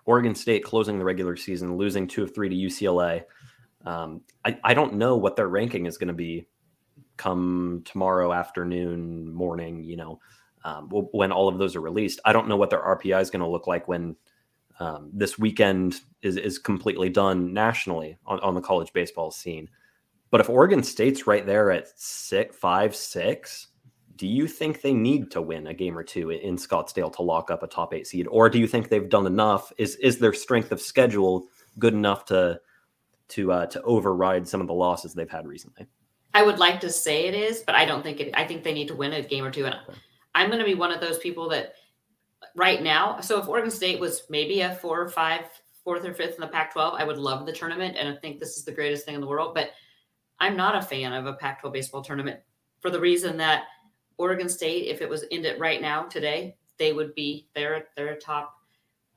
[0.06, 3.24] Oregon State closing the regular season, losing two of three to UCLA.
[3.86, 6.48] Um, I, I don't know what their ranking is going to be
[7.18, 10.20] come tomorrow afternoon, morning, you know,
[10.64, 12.20] um, when all of those are released.
[12.26, 14.16] I don't know what their RPI is going to look like when
[14.80, 19.70] um, this weekend is, is completely done nationally on, on the college baseball scene.
[20.32, 23.68] But if Oregon State's right there at six, five, six,
[24.16, 27.52] do you think they need to win a game or two in Scottsdale to lock
[27.52, 29.74] up a top eight seed, or do you think they've done enough?
[29.78, 31.48] Is is their strength of schedule
[31.80, 32.60] good enough to
[33.30, 35.88] to uh, to override some of the losses they've had recently?
[36.34, 38.34] I would like to say it is, but I don't think it.
[38.36, 39.76] I think they need to win a game or two, and
[40.34, 41.74] I'm going to be one of those people that
[42.56, 43.20] right now.
[43.22, 45.42] So if Oregon State was maybe a four or five,
[45.84, 48.58] fourth or fifth in the Pac-12, I would love the tournament, and I think this
[48.58, 49.54] is the greatest thing in the world.
[49.56, 49.72] But
[50.42, 52.42] I'm not a fan of a Pac-12 baseball tournament
[52.82, 53.66] for the reason that
[54.18, 58.56] Oregon State, if it was it right now today, they would be they're they're top,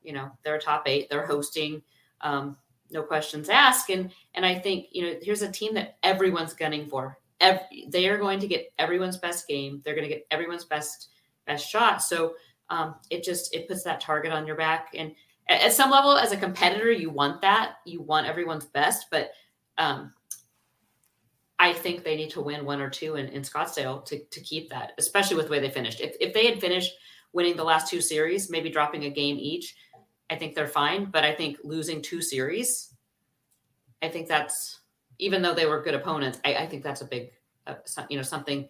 [0.03, 1.09] you know, they're top eight.
[1.09, 1.81] They're hosting.
[2.21, 2.57] Um,
[2.91, 3.89] no questions asked.
[3.89, 7.17] And and I think you know here's a team that everyone's gunning for.
[7.39, 9.81] Every, they are going to get everyone's best game.
[9.83, 11.09] They're going to get everyone's best
[11.45, 12.01] best shot.
[12.01, 12.35] So
[12.69, 14.89] um, it just it puts that target on your back.
[14.95, 15.11] And
[15.49, 17.75] at, at, some level, as a competitor, you want that.
[17.85, 19.31] You want everyone's best, but
[19.77, 20.13] um,
[21.57, 24.69] I think they need to win one or two in, in Scottsdale to, to keep
[24.69, 26.01] that, especially with the way they finished.
[26.01, 26.93] If, if they had finished
[27.33, 29.75] winning the last two series, maybe dropping a game each,
[30.29, 31.05] I think they're fine.
[31.05, 32.93] But I think losing two series,
[34.01, 34.81] I think that's
[35.19, 37.31] even though they were good opponents, I, I think that's a big,
[37.67, 37.75] uh,
[38.09, 38.67] you know, something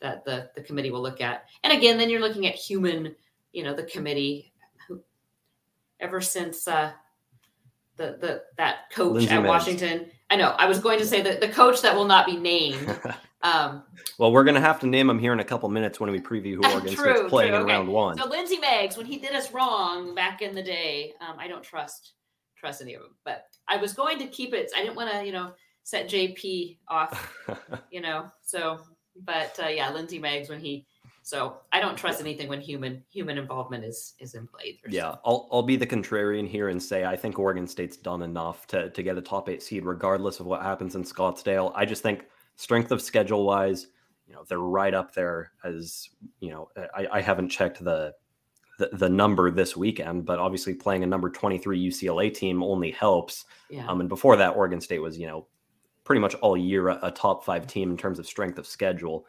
[0.00, 1.46] that the the committee will look at.
[1.64, 3.16] And again, then you're looking at human,
[3.52, 4.52] you know, the committee.
[4.86, 5.02] Who,
[5.98, 6.92] ever since uh,
[7.98, 11.40] the the that coach Lindsey at Washington, I know I was going to say that
[11.40, 12.98] the coach that will not be named.
[13.42, 13.84] Um,
[14.18, 16.20] well, we're going to have to name him here in a couple minutes when we
[16.20, 17.72] preview who Oregon true, State's playing true, okay.
[17.72, 18.18] in round one.
[18.18, 21.62] So Lindsey Meggs, when he did us wrong back in the day, um, I don't
[21.62, 22.14] trust
[22.56, 23.14] trust any of them.
[23.24, 24.72] But I was going to keep it.
[24.76, 25.52] I didn't want to, you know,
[25.84, 27.32] set JP off,
[27.92, 28.26] you know.
[28.42, 28.80] So,
[29.24, 30.86] but uh, yeah, Lindsey Meggs when he.
[31.28, 34.80] So I don't trust anything when human human involvement is is in play.
[34.88, 38.66] Yeah, I'll I'll be the contrarian here and say I think Oregon State's done enough
[38.68, 41.70] to to get a top eight seed, regardless of what happens in Scottsdale.
[41.74, 42.24] I just think
[42.56, 43.88] strength of schedule wise,
[44.26, 46.08] you know they're right up there as
[46.40, 48.14] you know I, I haven't checked the,
[48.78, 53.44] the, the number this weekend, but obviously playing a number 23 UCLA team only helps.
[53.68, 53.86] Yeah.
[53.86, 55.46] Um, and before that, Oregon State was you know
[56.04, 59.26] pretty much all year a, a top five team in terms of strength of schedule.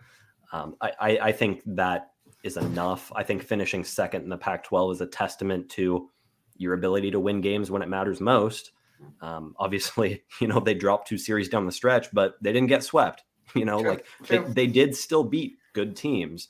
[0.52, 2.12] Um, I, I, I think that
[2.44, 3.12] is enough.
[3.16, 6.10] I think finishing second in the Pac-12 is a testament to
[6.58, 8.72] your ability to win games when it matters most.
[9.22, 12.84] Um, obviously, you know they dropped two series down the stretch, but they didn't get
[12.84, 13.24] swept.
[13.56, 14.46] You know, True, like true.
[14.50, 16.50] They, they did still beat good teams.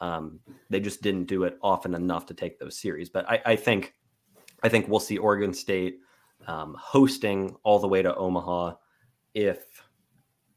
[0.00, 3.08] Um, they just didn't do it often enough to take those series.
[3.08, 3.94] But I, I think,
[4.60, 6.00] I think we'll see Oregon State
[6.48, 8.74] um, hosting all the way to Omaha
[9.34, 9.84] if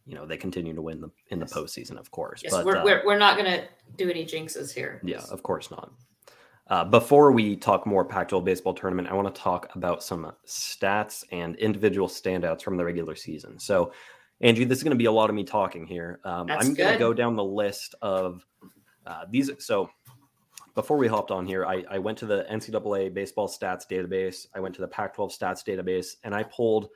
[0.06, 1.54] you know they continue to win the in the Yes.
[1.54, 2.42] postseason, of course.
[2.44, 5.02] Yes, but we're, uh, we're, we're not going to do any jinxes here.
[5.04, 5.92] yeah, of course not.
[6.68, 11.24] Uh, before we talk more Pac-12 baseball tournament, I want to talk about some stats
[11.32, 13.60] and individual standouts from the regular season.
[13.60, 13.92] So,
[14.42, 16.20] Angie, this is going to be a lot of me talking here.
[16.24, 18.44] Um, I'm going to go down the list of
[19.06, 19.52] uh, these.
[19.60, 19.92] So,
[20.74, 24.48] before we hopped on here, I, I went to the NCAA baseball stats database.
[24.56, 26.90] I went to the Pac-12 stats database, and I pulled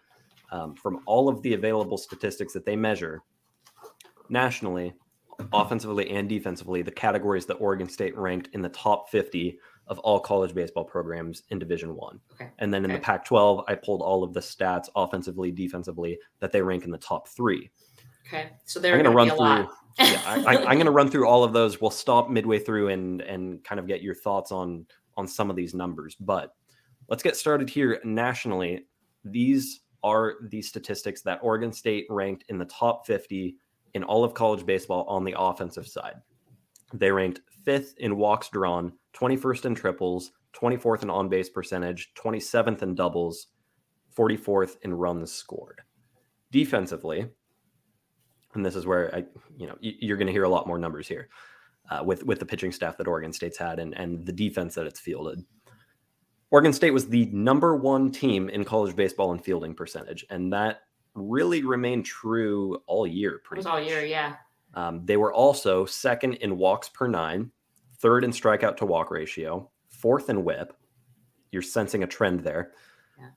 [0.52, 3.22] um, from all of the available statistics that they measure
[4.30, 4.94] nationally,
[5.54, 9.58] offensively and defensively, the categories that Oregon State ranked in the top 50
[9.88, 12.20] of all college baseball programs in Division One.
[12.34, 12.52] Okay.
[12.60, 16.62] And then in the Pac-12, I pulled all of the stats offensively, defensively that they
[16.62, 17.72] rank in the top three.
[18.28, 18.52] Okay.
[18.66, 19.68] So they're going to run through.
[19.98, 21.82] Yeah, I, I, I'm going to run through all of those.
[21.82, 24.86] We'll stop midway through and and kind of get your thoughts on
[25.18, 26.16] on some of these numbers.
[26.20, 26.54] But
[27.10, 28.86] let's get started here nationally.
[29.26, 33.56] These are the statistics that Oregon State ranked in the top 50
[33.94, 36.16] in all of college baseball on the offensive side.
[36.94, 42.82] They ranked fifth in walks drawn, 21st in triples, 24th in on base percentage, 27th
[42.82, 43.48] in doubles,
[44.18, 45.82] 44th in runs scored.
[46.52, 47.28] Defensively,
[48.56, 49.24] and this is where I,
[49.58, 51.30] you know, you're going to hear a lot more numbers here
[51.92, 54.88] uh, with with the pitching staff that Oregon State's had and and the defense that
[54.88, 55.44] it's fielded.
[56.52, 60.82] Oregon State was the number one team in college baseball in fielding percentage, and that
[61.14, 63.36] really remained true all year.
[63.36, 64.36] It Pretty was all year, yeah.
[64.74, 67.52] Um, they were also second in walks per nine,
[68.00, 70.74] third in strikeout to walk ratio, fourth in whip.
[71.52, 72.74] You're sensing a trend there.
[73.20, 73.30] Yeah.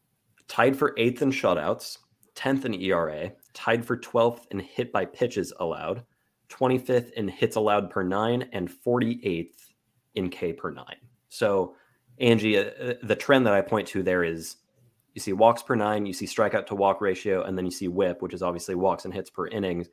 [0.48, 1.98] Tied for eighth in shutouts,
[2.34, 6.04] 10th in ERA, tied for 12th in hit by pitches allowed,
[6.50, 9.72] 25th in hits allowed per nine, and 48th
[10.14, 10.96] in K per nine.
[11.28, 11.74] So,
[12.18, 14.56] Angie, uh, uh, the trend that I point to there is
[15.14, 17.88] you see walks per nine, you see strikeout to walk ratio, and then you see
[17.88, 19.88] whip, which is obviously walks and hits per innings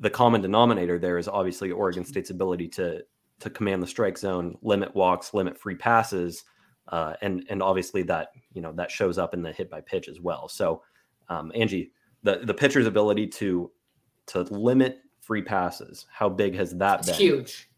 [0.00, 3.02] the common denominator there is obviously Oregon State's ability to
[3.40, 6.44] to command the strike zone, limit walks, limit free passes,
[6.88, 10.08] uh, and and obviously that you know that shows up in the hit by pitch
[10.08, 10.48] as well.
[10.48, 10.82] So,
[11.28, 13.70] um, Angie, the the pitcher's ability to
[14.26, 17.16] to limit free passes, how big has that It's been?
[17.16, 17.70] huge.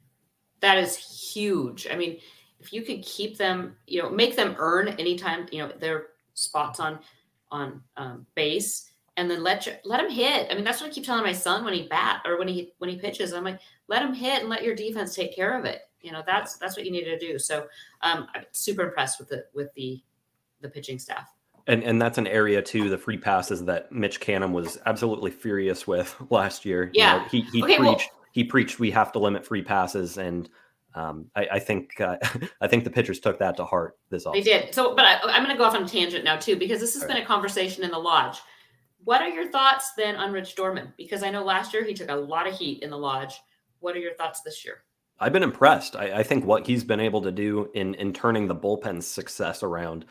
[0.60, 1.86] That is huge.
[1.90, 2.18] I mean,
[2.60, 6.80] if you could keep them, you know, make them earn anytime, you know, their spots
[6.80, 6.98] on
[7.52, 10.48] on um, base, and then let you, let them hit.
[10.50, 12.72] I mean, that's what I keep telling my son when he bat or when he
[12.78, 13.32] when he pitches.
[13.32, 15.82] I'm like, let him hit and let your defense take care of it.
[16.00, 17.38] You know, that's that's what you need to do.
[17.38, 17.66] So,
[18.02, 20.02] um, I'm super impressed with the with the
[20.60, 21.28] the pitching staff.
[21.68, 25.86] And and that's an area too, the free passes that Mitch Canham was absolutely furious
[25.86, 26.84] with last year.
[26.84, 27.18] You Yeah.
[27.18, 30.48] know, he he Okay, well- preached he preached we have to limit free passes, and
[30.96, 32.16] um, I, I think uh,
[32.60, 34.44] I think the pitchers took that to heart this They offseason.
[34.44, 34.74] did.
[34.74, 36.94] So, but I, I'm going to go off on a tangent now too, because this
[36.94, 38.38] has All been a conversation in the lodge.
[39.04, 40.92] What are your thoughts then on Rich Dorman?
[40.96, 43.40] Because I know last year he took a lot of heat in the lodge.
[43.78, 44.82] What are your thoughts this year?
[45.20, 45.94] I've been impressed.
[45.94, 49.62] I, I think what he's been able to do in in turning the bullpen's success
[49.62, 50.06] around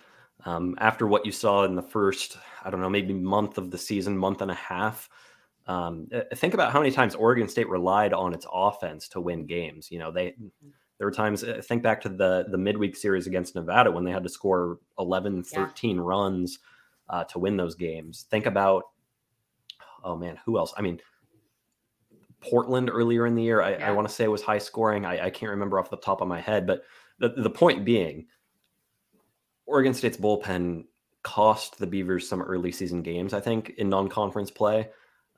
[0.45, 3.77] um, after what you saw in the first, I don't know, maybe month of the
[3.77, 5.09] season, month and a half.
[5.67, 9.45] Um, uh, think about how many times Oregon State relied on its offense to win
[9.47, 9.89] games.
[9.91, 10.35] You know, they
[10.97, 11.43] there were times.
[11.43, 14.79] uh, Think back to the the midweek series against Nevada when they had to score
[14.99, 15.65] 11, Yeah.
[15.65, 16.59] 13 runs
[17.09, 18.25] uh, to win those games.
[18.29, 18.83] Think about,
[20.03, 20.73] oh man, who else?
[20.77, 20.99] I mean,
[22.41, 23.61] Portland earlier in the year.
[23.61, 23.89] I, Yeah.
[23.89, 25.05] I want to say it was high scoring.
[25.05, 26.83] I, I can't remember off the top of my head, but
[27.19, 28.27] the, the point being,
[29.65, 30.85] Oregon State's bullpen
[31.23, 34.89] cost the Beavers some early season games, I think, in non conference play.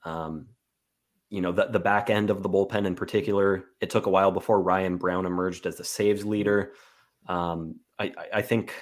[0.06, 0.48] Um,
[1.30, 4.32] you know, the, the back end of the bullpen in particular, it took a while
[4.32, 6.74] before Ryan Brown emerged as the saves leader.
[7.28, 8.74] Um, I, I- think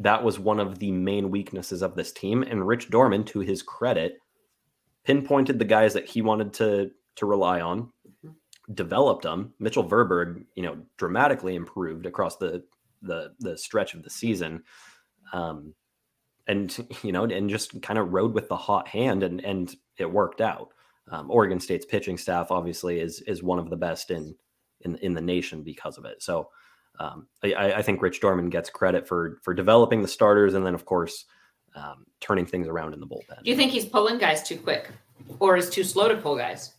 [0.00, 2.42] that was one of the main weaknesses of this team.
[2.42, 4.18] And Rich Dorman, to his credit,
[5.04, 7.90] pinpointed the guys that he wanted to to rely on,
[8.74, 9.54] developed them.
[9.58, 12.64] Mitchell Verburg, you know, dramatically improved across the
[13.02, 14.64] the the stretch of the season.
[15.32, 15.72] Um,
[16.48, 20.10] and you know, and just kind of rode with the hot hand, and and it
[20.10, 20.72] worked out.
[21.10, 24.34] um, Oregon State's pitching staff obviously is is one of the best in
[24.82, 26.22] in in the nation because of it.
[26.22, 26.50] So
[26.98, 30.74] um, I, I, think Rich Dorman gets credit for for developing the starters and then
[30.74, 31.26] of course
[31.74, 33.42] um, turning things around in the bullpen.
[33.44, 34.90] Do you think he's pulling guys too quick,
[35.38, 36.72] or is too slow to pull guys?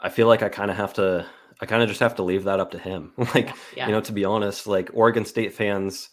[0.00, 1.26] I feel like I kind of have to.
[1.60, 3.12] I kind of just have to leave that up to him.
[3.34, 3.86] like yeah.
[3.86, 6.08] you know, to be honest, like Oregon State fans,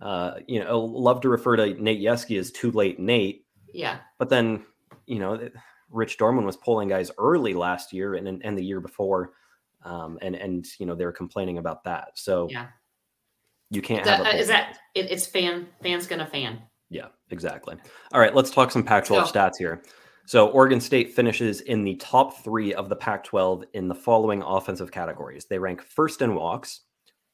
[0.00, 3.44] uh, you know, love to refer to Nate Yeskie as too late Nate.
[3.72, 3.98] Yeah.
[4.18, 4.64] But then,
[5.06, 5.48] you know,
[5.90, 9.32] Rich Dorman was pulling guys early last year and and the year before,
[9.84, 12.10] um, and and you know they were complaining about that.
[12.14, 12.66] So yeah,
[13.70, 14.34] you can't that, have.
[14.34, 16.60] Uh, is that it, it's fan fans gonna fan?
[16.90, 17.76] Yeah, exactly.
[18.12, 19.82] All right, let's talk some Pac-12 stats here.
[20.24, 24.90] So Oregon State finishes in the top three of the Pac-12 in the following offensive
[24.90, 25.46] categories.
[25.46, 26.82] They rank first in walks,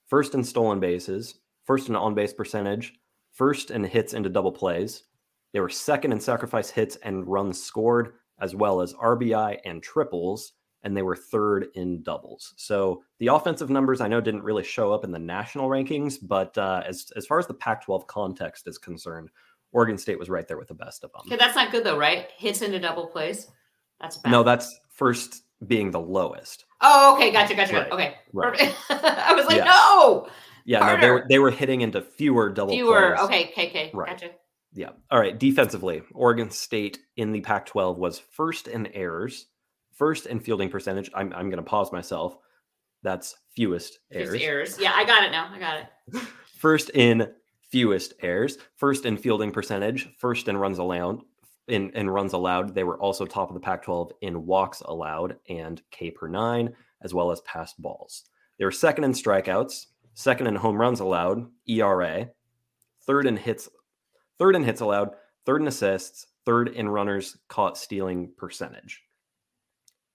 [0.09, 2.95] first in stolen bases, first in on-base percentage,
[3.33, 5.05] first in hits into double plays.
[5.53, 10.53] They were second in sacrifice hits and runs scored, as well as RBI and triples,
[10.83, 12.55] and they were third in doubles.
[12.57, 16.57] So the offensive numbers I know didn't really show up in the national rankings, but
[16.59, 19.31] uh, as as far as the Pac-12 context is concerned,
[19.73, 21.23] Oregon State was right there with the best of them.
[21.27, 22.29] Okay, that's not good though, right?
[22.37, 23.49] Hits into double plays.
[24.01, 24.31] That's bad.
[24.31, 26.67] No, that's first being the lowest.
[26.81, 27.75] Oh, okay, gotcha, gotcha.
[27.75, 27.93] Right.
[27.93, 28.75] Okay, right.
[28.91, 30.29] I was like, no.
[30.65, 33.15] Yeah, no, they were they were hitting into fewer double fewer.
[33.17, 33.27] Plays.
[33.27, 34.09] Okay, okay, okay, right.
[34.09, 34.31] gotcha.
[34.75, 34.91] Yeah.
[35.11, 35.39] All right.
[35.39, 39.47] Defensively, Oregon State in the Pac 12 was first in errors,
[39.93, 41.11] first in fielding percentage.
[41.15, 42.37] I'm, I'm going to pause myself.
[43.03, 44.43] That's fewest errors.
[44.43, 44.79] errors.
[44.81, 45.51] Yeah, I got it now.
[45.53, 46.21] I got it.
[46.59, 47.31] first in
[47.71, 51.21] fewest errors, first in fielding percentage, first in runs allowed.
[51.69, 55.37] In, in runs allowed, they were also top of the Pac 12 in walks allowed
[55.49, 58.25] and K per nine, as well as passed balls.
[58.59, 62.31] They were second in strikeouts, second in home runs allowed, ERA,
[63.07, 63.69] third in hits
[64.39, 65.11] third in hits allowed,
[65.47, 69.03] third in assists, third in runners caught stealing percentage.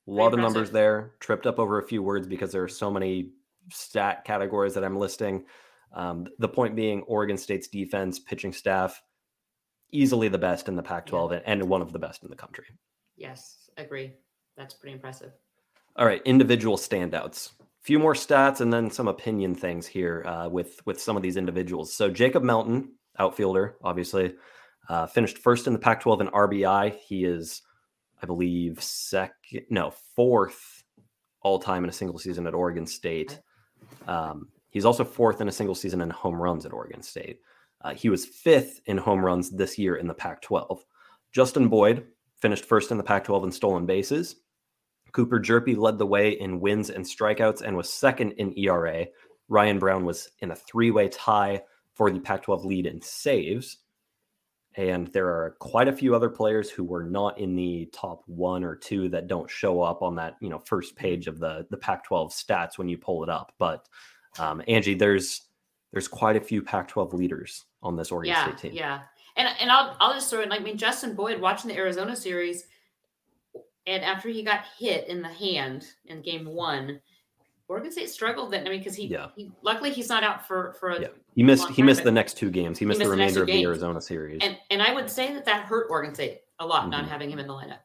[0.08, 2.90] A lot of numbers there, tripped up over a few words because there are so
[2.90, 3.30] many
[3.72, 5.46] stat categories that I'm listing.
[5.94, 9.02] Um, the point being, Oregon State's defense, pitching staff,
[9.92, 11.40] easily the best in the Pac 12 yeah.
[11.46, 12.66] and one of the best in the country.
[13.18, 14.14] Yes, agree.
[14.58, 15.32] That's pretty impressive.
[15.96, 17.52] All right, individual standouts.
[17.82, 21.38] Few more stats and then some opinion things here uh, with with some of these
[21.38, 21.94] individuals.
[21.94, 24.36] So Jacob Melton, outfielder, obviously.
[24.90, 26.96] Uh, finished first in the Pac 12 in RBI.
[26.96, 27.62] He is,
[28.24, 30.84] I believe, second, no, fourth
[31.42, 33.40] all time in a single season at Oregon State.
[34.08, 37.40] Um, he's also fourth in a single season in home runs at Oregon State.
[37.82, 40.84] Uh, he was fifth in home runs this year in the Pac 12.
[41.32, 42.08] Justin Boyd
[42.40, 44.38] finished first in the Pac 12 in stolen bases.
[45.12, 49.08] Cooper Hjerpe led the way in wins and strikeouts and was second in ERA.
[49.48, 51.62] Ryan Brown was in a three way tie
[51.94, 53.78] for the Pac 12 lead in saves.
[54.76, 58.64] And there are quite a few other players who were not in the top one
[58.64, 61.78] or two that don't show up on that, you know, first page of the the
[61.78, 63.52] Pac-12 stats when you pull it up.
[63.58, 63.90] But
[64.38, 65.42] um, Angie, there's
[65.92, 68.72] there's quite a few Pac-12 leaders on this Oregon yeah, State team.
[68.74, 69.02] Yeah,
[69.36, 72.16] and and I'll I'll just throw in like I mean Justin Boyd watching the Arizona
[72.16, 72.68] series,
[73.90, 77.02] and after he got hit in the hand in Game One,
[77.68, 78.68] Oregon State struggled then.
[78.68, 79.30] I mean, because he, yeah.
[79.36, 81.08] he luckily he's not out for for a yeah.
[81.36, 82.78] he missed he missed the next two games.
[82.78, 84.42] He missed, he missed the remainder the of the Arizona series.
[84.44, 86.92] And and I would say that that hurt Oregon State a lot mm-hmm.
[86.92, 87.80] not having him in the lineup.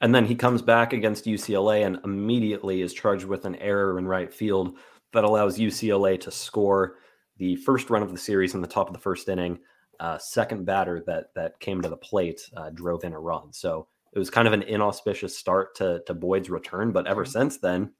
[0.00, 4.06] And then he comes back against UCLA and immediately is charged with an error in
[4.06, 4.78] right field
[5.12, 6.96] that allows UCLA to score
[7.36, 9.58] the first run of the series in the top of the first inning.
[10.00, 13.52] Uh, second batter that that came to the plate uh, drove in a run.
[13.52, 17.32] So it was kind of an inauspicious start to to Boyd's return, but ever mm-hmm.
[17.32, 17.92] since then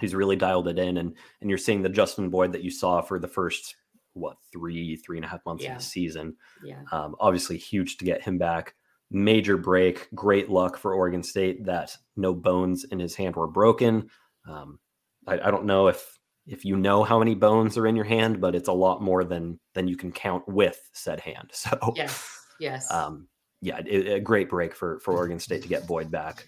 [0.00, 3.00] he's really dialed it in and and you're seeing the Justin Boyd that you saw
[3.00, 3.76] for the first
[4.14, 5.72] what three three and a half months yeah.
[5.72, 6.36] of the season.
[6.64, 6.82] Yeah.
[6.92, 8.74] Um, obviously huge to get him back.
[9.10, 14.08] Major break, great luck for Oregon State that no bones in his hand were broken.
[14.48, 14.78] Um,
[15.26, 18.40] I, I don't know if if you know how many bones are in your hand,
[18.40, 21.50] but it's a lot more than than you can count with said hand.
[21.54, 22.28] So yes,
[22.60, 23.28] yes, um,
[23.64, 26.46] yeah, it, a great break for for Oregon State to get Boyd back.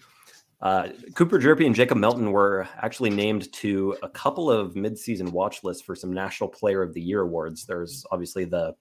[0.61, 5.63] Uh, Cooper Hjerpe and Jacob Melton were actually named to a couple of midseason watch
[5.63, 7.65] lists for some National Player of the Year awards.
[7.65, 8.75] There's obviously the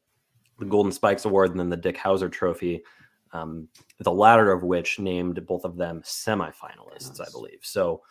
[0.59, 2.83] the Golden Spikes Award and then the Dick Howser Trophy,
[3.33, 3.69] um,
[4.01, 7.61] the latter of which named both of them semifinalists, I believe.
[7.63, 8.03] So,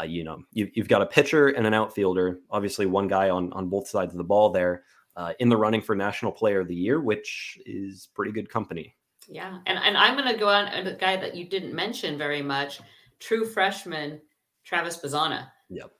[0.00, 3.52] uh, you know, you, have got a pitcher and an outfielder, obviously one guy on
[3.52, 4.84] on both sides of the ball there,
[5.16, 8.94] uh, in the running for National Player of the Year, which is pretty good company.
[9.28, 12.42] Yeah, and and I'm going to go on a guy that you didn't mention very
[12.42, 12.80] much
[13.18, 14.20] true freshman
[14.64, 15.48] Travis Bazzana.
[15.70, 15.92] Yep.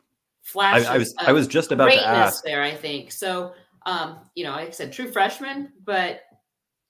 [0.43, 0.87] Flash.
[0.87, 2.62] I, I, was I was just about to ask there.
[2.62, 3.55] I think so.
[3.87, 6.23] Um, you know, like I said, true freshman, but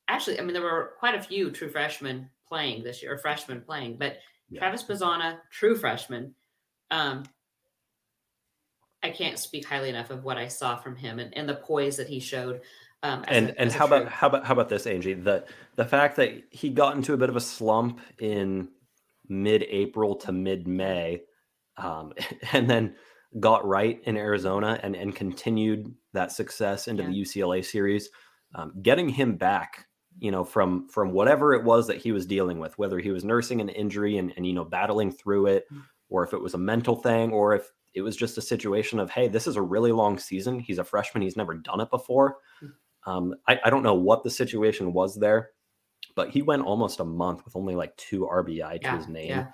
[0.08, 3.62] actually, I mean, there were quite a few true freshmen playing this year, or freshmen
[3.62, 4.18] playing, but
[4.50, 4.60] Yeah.
[4.60, 6.34] Travis Bazzana, true freshman.
[6.90, 7.24] Um,
[9.02, 11.96] I can't speak highly enough of what I saw from him and, and the poise
[11.96, 12.60] that he showed.
[13.02, 15.14] Um, and a, and how about how about how about this, Angie?
[15.14, 15.44] The
[15.76, 18.68] the fact that he got into a bit of a slump in
[19.28, 21.22] mid-April to mid-May,
[21.76, 22.12] um,
[22.52, 22.94] and then
[23.40, 27.08] got right in Arizona and and continued that success into yeah.
[27.08, 28.08] the UCLA series.
[28.54, 29.86] Um, getting him back,
[30.18, 33.24] you know, from from whatever it was that he was dealing with, whether he was
[33.24, 35.82] nursing an injury and and you know battling through it, mm.
[36.08, 39.10] or if it was a mental thing, or if it was just a situation of,
[39.10, 40.58] hey, this is a really long season.
[40.58, 41.22] He's a freshman.
[41.22, 42.38] He's never done it before.
[43.06, 45.50] Um, I, I, don't know what the situation was there,
[46.14, 49.28] but he went almost a month with only like two RBI to yeah, his name
[49.28, 49.46] yeah.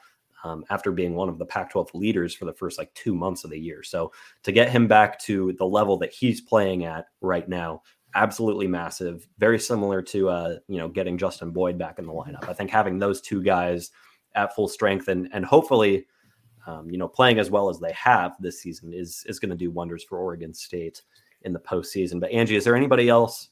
[0.44, 3.44] um, after being one of the Pac 12 leaders for the first like two months
[3.44, 3.82] of the year.
[3.82, 7.82] So to get him back to the level that he's playing at right now,
[8.14, 9.26] absolutely massive.
[9.38, 12.48] Very similar to, uh, you know, getting Justin Boyd back in the lineup.
[12.48, 13.90] I think having those two guys
[14.34, 16.06] at full strength and, and hopefully,
[16.66, 19.56] um, you know, playing as well as they have this season is is going to
[19.56, 21.02] do wonders for Oregon State
[21.42, 22.20] in the postseason.
[22.20, 23.48] But Angie, is there anybody else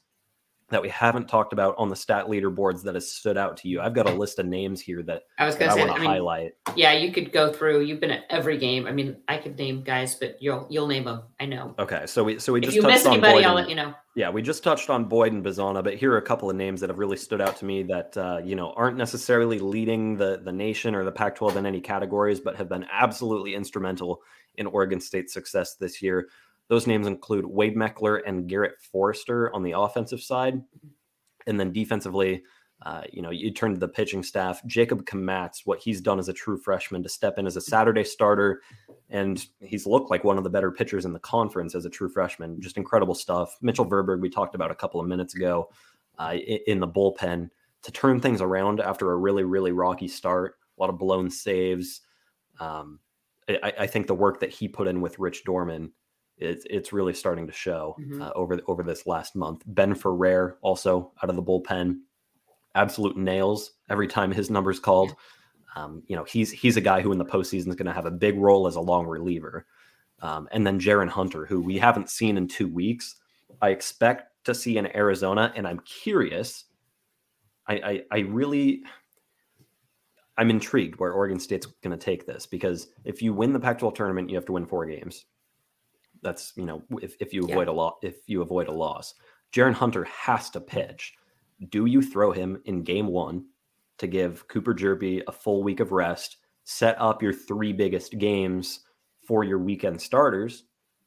[0.69, 3.79] that we haven't talked about on the stat leaderboards that has stood out to you?
[3.79, 5.83] I've got a list of names here that I was going to say.
[5.83, 6.51] I mean, highlight.
[6.75, 7.81] Yeah, you could go through.
[7.81, 8.85] You've been at every game.
[8.85, 11.23] I mean, I could name guys, but you'll you'll name them.
[11.39, 11.73] I know.
[11.79, 13.93] Okay, so we so we just if you miss anybody, I'll let you know.
[14.15, 16.81] Yeah, we just touched on Boyd and Bazzana, but here are a couple of names
[16.81, 20.41] that have really stood out to me that uh, you know aren't necessarily leading the
[20.43, 24.21] the nation or the Pac-12 in any categories, but have been absolutely instrumental
[24.55, 26.27] in Oregon State's success this year.
[26.69, 30.61] Those names include Wade Meckler and Garrett Forrester on the offensive side.
[31.45, 32.43] And then defensively,
[32.83, 34.63] uh, you know, you turn to the pitching staff.
[34.65, 38.03] Jacob Kmatz, what he's done as a true freshman to step in as a Saturday
[38.03, 38.61] starter,
[39.09, 42.09] and he's looked like one of the better pitchers in the conference as a true
[42.09, 42.61] freshman.
[42.61, 43.57] Just incredible stuff.
[43.61, 45.69] Mitchell Verburg, we talked about a couple of minutes ago
[46.19, 47.49] uh, in the bullpen
[47.81, 50.55] to turn things around after a really, really rocky start.
[50.77, 52.01] A lot of blown saves.
[52.59, 52.99] Um,
[53.49, 55.91] I, I, think the work that he put in with Rich Dorman
[56.37, 58.21] it's it's really starting to show mm-hmm.
[58.21, 59.63] uh, over over this last month.
[59.65, 61.99] Ben Ferrer also out of the bullpen,
[62.75, 65.15] absolute nails every time his number's called.
[65.75, 68.05] Um, you know he's he's a guy who in the postseason is going to have
[68.05, 69.65] a big role as a long reliever.
[70.21, 73.15] Um, and then Jaron Hunter, who we haven't seen in two weeks,
[73.61, 76.65] I expect to see in Arizona, and I'm curious.
[77.67, 78.83] I, I, I really
[80.37, 83.95] I'm intrigued where Oregon State's going to take this because if you win the Pac-12
[83.95, 85.25] tournament, you have to win four games.
[86.21, 87.73] That's you know if, if you avoid yeah.
[87.73, 89.13] a lot if you avoid a loss,
[89.53, 91.13] Jaron Hunter has to pitch.
[91.69, 93.45] Do you throw him in game one
[93.97, 98.81] to give Cooper Hjerpe a full week of rest, set up your three biggest games
[99.25, 100.65] for your weekend starters,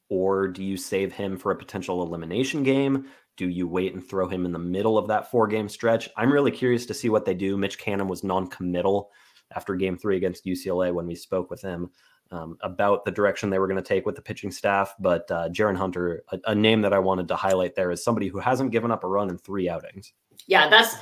[0.09, 3.05] or do you save him for a potential elimination game?
[3.37, 6.09] Do you wait and throw him in the middle of that four game stretch?
[6.17, 7.57] I'm really curious to see what they do.
[7.57, 9.09] Mitch Canham was non committal
[9.55, 11.89] after game three against UCLA when we spoke with him
[12.31, 14.95] um, about the direction they were going to take with the pitching staff.
[14.99, 18.27] But uh, Jaron Hunter, a, a, name that I wanted to highlight there is somebody
[18.27, 20.13] who hasn't given up a run in three outings.
[20.47, 20.95] Yeah, that's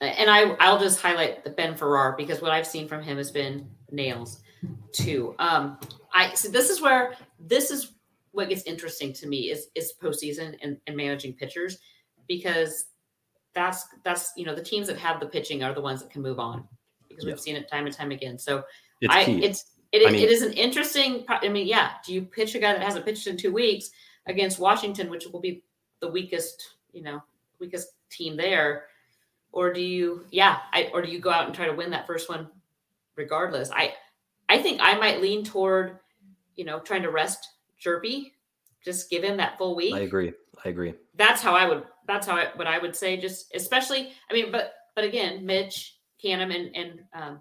[0.00, 3.30] and I I'll just highlight the Ben Ferrer because what I've seen from him has
[3.30, 4.40] been nails
[4.92, 5.34] too.
[5.38, 5.78] Um,
[6.12, 7.92] I so this is where this is
[8.32, 11.78] what gets interesting to me is is postseason and, and managing pitchers
[12.28, 12.86] because
[13.54, 16.22] that's that's you know the teams that have the pitching are the ones that can
[16.22, 16.66] move on
[17.08, 18.38] because we've seen it time and time again.
[18.38, 18.64] So
[19.00, 19.44] it's I key.
[19.44, 21.24] it's it, I mean, it is an interesting.
[21.28, 21.92] I mean, yeah.
[22.04, 23.90] Do you pitch a guy that hasn't pitched in two weeks
[24.26, 25.62] against Washington, which will be
[26.00, 27.22] the weakest, you know,
[27.60, 28.84] weakest team there,
[29.52, 32.06] or do you, yeah, I, or do you go out and try to win that
[32.06, 32.48] first one,
[33.16, 33.70] regardless?
[33.70, 33.94] I,
[34.48, 35.98] I think I might lean toward,
[36.56, 37.48] you know, trying to rest
[37.82, 38.32] Hjerpe,
[38.84, 39.94] just give him that full week.
[39.94, 40.32] I agree.
[40.64, 40.94] I agree.
[41.14, 41.84] That's how I would.
[42.06, 43.16] That's how I, what I would say.
[43.16, 47.40] Just especially, I mean, but but again, Mitch Canham and and um,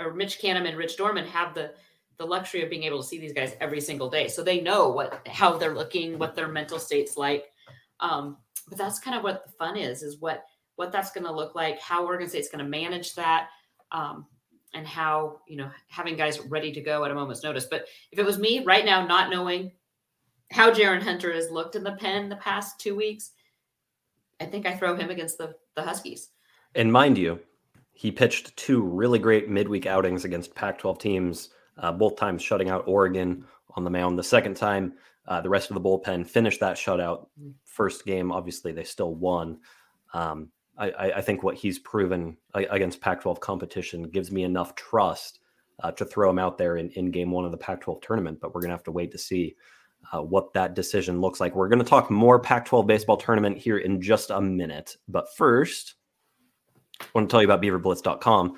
[0.00, 1.72] or Mitch Canham and Rich Dorman have the
[2.18, 4.88] the luxury of being able to see these guys every single day, so they know
[4.88, 7.46] what how they're looking, what their mental state's like.
[8.00, 8.38] Um,
[8.68, 10.44] but that's kind of what the fun is: is what
[10.76, 13.48] what that's going to look like, how Oregon State's going to manage that,
[13.92, 14.26] um,
[14.74, 17.66] and how you know having guys ready to go at a moment's notice.
[17.70, 19.72] But if it was me right now, not knowing
[20.52, 23.32] how Jaron Hunter has looked in the pen the past two weeks,
[24.40, 26.30] I think I throw him against the the Huskies.
[26.74, 27.40] And mind you,
[27.96, 32.68] he pitched two really great midweek outings against Pac 12 teams, uh, both times shutting
[32.68, 33.42] out Oregon
[33.74, 34.18] on the mound.
[34.18, 34.92] The second time,
[35.26, 37.28] uh, the rest of the bullpen finished that shutout.
[37.64, 39.60] First game, obviously, they still won.
[40.12, 45.40] Um, I, I, think what he's proven against Pac 12 competition gives me enough trust
[45.82, 48.40] uh, to throw him out there in, in game one of the Pac 12 tournament,
[48.42, 49.56] but we're going to have to wait to see.
[50.12, 51.56] Uh, what that decision looks like.
[51.56, 54.96] We're going to talk more Pac 12 baseball tournament here in just a minute.
[55.08, 55.96] But first,
[57.00, 58.56] I want to tell you about beaverblitz.com.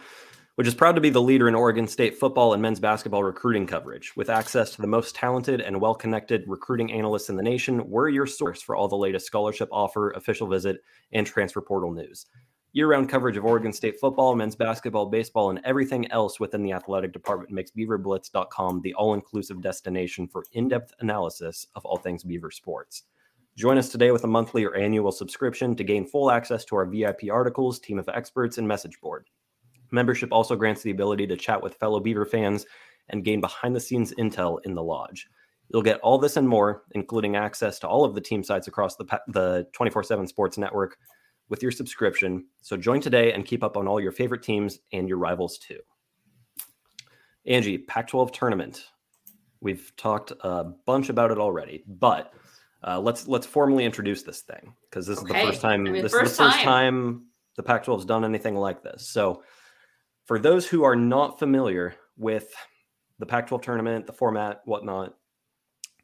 [0.58, 3.64] which is proud to be the leader in Oregon State football and men's basketball recruiting
[3.64, 4.16] coverage.
[4.16, 8.08] With access to the most talented and well connected recruiting analysts in the nation, we're
[8.08, 10.82] your source for all the latest scholarship offer, official visit,
[11.12, 12.26] and transfer portal news.
[12.72, 16.72] Year round coverage of Oregon State football, men's basketball, baseball, and everything else within the
[16.72, 22.24] athletic department makes BeaverBlitz.com the all inclusive destination for in depth analysis of all things
[22.24, 23.04] Beaver sports.
[23.58, 26.86] Join us today with a monthly or annual subscription to gain full access to our
[26.86, 29.26] VIP articles, team of experts, and message board.
[29.90, 32.66] Membership also grants the ability to chat with fellow Beaver fans
[33.08, 35.26] and gain behind the scenes intel in the lodge.
[35.70, 38.94] You'll get all this and more, including access to all of the team sites across
[38.94, 40.96] the, the 24 7 sports network
[41.48, 42.46] with your subscription.
[42.60, 45.80] So join today and keep up on all your favorite teams and your rivals too.
[47.44, 48.84] Angie, Pac 12 tournament.
[49.60, 52.32] We've talked a bunch about it already, but
[52.86, 55.34] uh, let's let's formally introduce this thing because this okay.
[55.34, 55.86] is the first time.
[55.86, 56.64] I mean, this first is the first time.
[56.64, 57.24] time
[57.56, 59.08] the Pac 12 has done anything like this.
[59.08, 59.42] So
[60.26, 62.54] for those who are not familiar with
[63.18, 65.14] the Pac 12 tournament, the format, whatnot,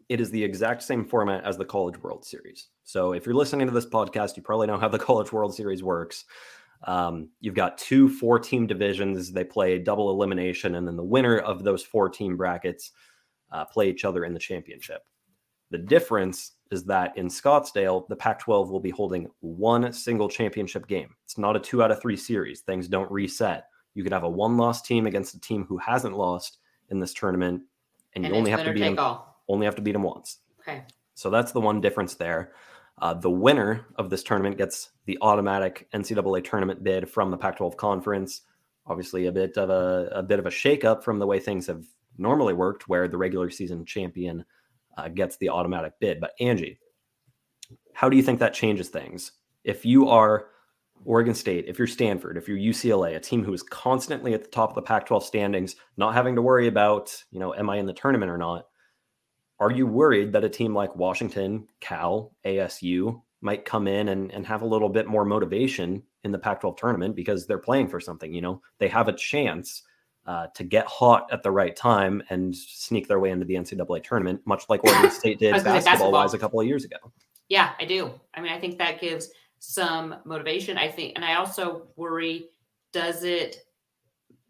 [0.08, 2.68] it is the exact same format as the College World Series.
[2.82, 5.82] So if you're listening to this podcast, you probably know how the College World Series
[5.82, 6.24] works.
[6.86, 9.32] Um, you've got two four team divisions.
[9.32, 12.90] They play double elimination, and then the winner of those four team brackets
[13.52, 15.02] uh, play each other in the championship.
[15.70, 20.86] The difference is that in Scottsdale, the Pac 12 will be holding one single championship
[20.86, 21.14] game.
[21.24, 23.68] It's not a two out of three series, things don't reset.
[23.94, 26.58] You could have a one loss team against a team who hasn't lost
[26.90, 27.62] in this tournament,
[28.14, 28.98] and, and you only have to beat them.
[28.98, 29.42] All.
[29.48, 30.38] Only have to beat them once.
[30.60, 30.84] Okay.
[31.14, 32.52] So that's the one difference there.
[33.00, 37.76] Uh, the winner of this tournament gets the automatic NCAA tournament bid from the Pac-12
[37.76, 38.42] conference.
[38.86, 41.84] Obviously, a bit of a, a bit of a shakeup from the way things have
[42.18, 44.44] normally worked, where the regular season champion
[44.96, 46.20] uh, gets the automatic bid.
[46.20, 46.78] But Angie,
[47.92, 49.32] how do you think that changes things?
[49.64, 50.48] If you are
[51.04, 54.50] Oregon State, if you're Stanford, if you're UCLA, a team who is constantly at the
[54.50, 57.86] top of the Pac-12 standings, not having to worry about, you know, am I in
[57.86, 58.66] the tournament or not?
[59.60, 64.46] Are you worried that a team like Washington, Cal, ASU might come in and, and
[64.46, 68.32] have a little bit more motivation in the Pac-12 tournament because they're playing for something?
[68.32, 69.82] You know, they have a chance
[70.26, 74.02] uh, to get hot at the right time and sneak their way into the NCAA
[74.02, 76.96] tournament, much like Oregon State did basketball-wise a couple of years ago.
[77.48, 78.10] Yeah, I do.
[78.34, 79.30] I mean, I think that gives–
[79.66, 80.76] some motivation.
[80.76, 82.48] I think, and I also worry
[82.92, 83.56] does it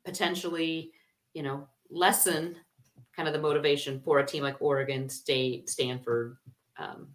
[0.05, 0.93] potentially,
[1.33, 2.57] you know, lessen
[3.15, 6.37] kind of the motivation for a team like Oregon State, Stanford,
[6.79, 7.09] um,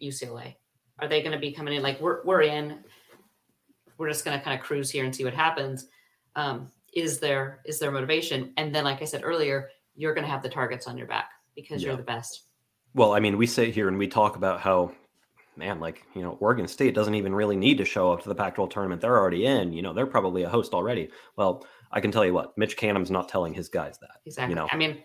[0.00, 0.54] UCLA?
[0.98, 2.78] Are they going to be coming in like we're, we're in?
[3.96, 5.86] We're just going to kind of cruise here and see what happens.
[6.36, 8.52] Um, is there is there motivation?
[8.56, 11.30] And then, like I said earlier, you're going to have the targets on your back
[11.54, 11.88] because yeah.
[11.88, 12.44] you're the best.
[12.94, 14.92] Well, I mean, we sit here and we talk about how
[15.56, 18.34] man, like, you know, Oregon State doesn't even really need to show up to the
[18.34, 19.00] Pac 12 tournament.
[19.00, 21.10] They're already in, you know, they're probably a host already.
[21.36, 24.20] Well, I can tell you what, Mitch Canham's not telling his guys that.
[24.26, 24.50] Exactly.
[24.50, 25.02] You know, I mean,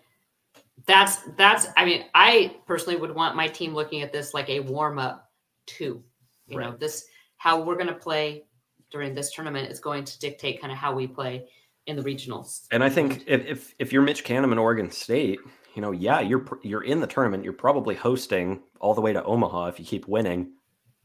[0.86, 4.60] that's, that's, I mean, I personally would want my team looking at this like a
[4.60, 5.30] warm up
[5.66, 6.02] too.
[6.46, 6.70] You right.
[6.70, 8.44] know, this, how we're going to play
[8.90, 11.48] during this tournament is going to dictate kind of how we play
[11.90, 12.66] in the regionals.
[12.70, 15.40] And I think if, if, if you're Mitch Canham in Oregon State,
[15.74, 17.44] you know, yeah, you're you're in the tournament.
[17.44, 20.52] You're probably hosting all the way to Omaha if you keep winning.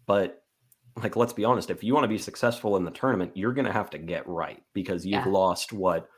[0.05, 0.43] But
[1.01, 3.65] like, let's be honest, if you want to be successful in the tournament, you're going
[3.65, 5.31] to have to get right because you've yeah.
[5.31, 6.09] lost what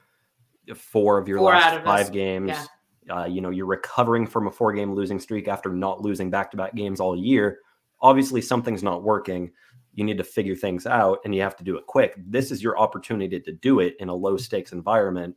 [0.75, 2.49] four of your four last of five games.
[2.49, 2.65] Yeah.
[3.09, 6.51] Uh, you know, you're recovering from a four game losing streak after not losing back
[6.51, 7.59] to back games all year.
[8.01, 9.51] Obviously, something's not working.
[9.97, 12.13] You need to figure things out and you have to do it quick.
[12.17, 15.35] This is your opportunity to do it in a low stakes environment.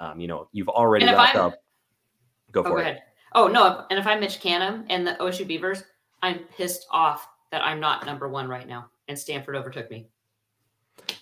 [0.00, 1.54] Um, you know, you've already got up
[2.52, 2.82] Go for oh, go it.
[2.82, 3.02] Ahead.
[3.34, 3.84] Oh no!
[3.90, 5.84] And if I'm Mitch Canham and the OSU Beavers,
[6.22, 10.08] I'm pissed off that I'm not number one right now, and Stanford overtook me.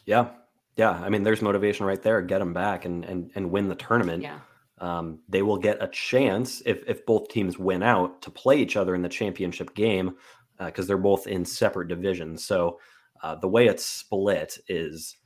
[0.05, 0.29] Yeah,
[0.77, 0.91] yeah.
[0.91, 2.23] I mean, there's motivation right there.
[2.23, 4.23] Get them back and and and win the tournament.
[4.23, 4.39] Yeah.
[4.79, 8.77] Um, they will get a chance if if both teams win out to play each
[8.77, 10.17] other in the championship game
[10.59, 12.45] because uh, they're both in separate divisions.
[12.45, 12.79] So
[13.23, 15.17] uh, the way it's split is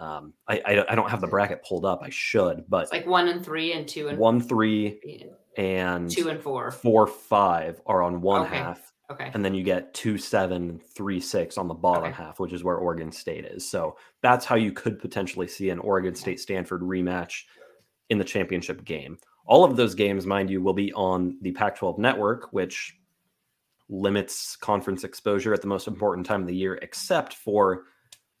[0.00, 2.00] um, I, I, I don't have the bracket pulled up.
[2.02, 4.98] I should, but it's like one and three and two and one three
[5.56, 8.56] and two and four, four five are on one okay.
[8.56, 8.92] half.
[9.10, 9.30] Okay.
[9.34, 12.12] And then you get two seven three six on the bottom okay.
[12.12, 13.68] half, which is where Oregon State is.
[13.68, 17.42] So that's how you could potentially see an Oregon State Stanford rematch
[18.08, 19.18] in the championship game.
[19.46, 22.96] All of those games, mind you, will be on the Pac 12 network, which
[23.90, 27.84] limits conference exposure at the most important time of the year, except for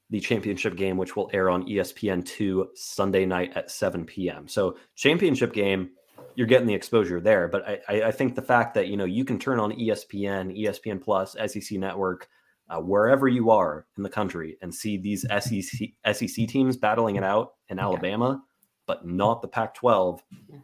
[0.08, 4.48] the championship game, which will air on ESPN2 Sunday night at 7 p.m.
[4.48, 5.90] So, championship game,
[6.34, 7.48] you're getting the exposure there.
[7.48, 11.02] But I, I think the fact that you know you can turn on ESPN, ESPN
[11.02, 12.28] Plus, SEC Network,
[12.68, 17.24] uh, wherever you are in the country and see these SEC SEC teams battling it
[17.24, 17.78] out in.
[17.78, 18.42] Alabama,
[18.86, 20.20] but not the Pac-12.
[20.48, 20.58] Yeah.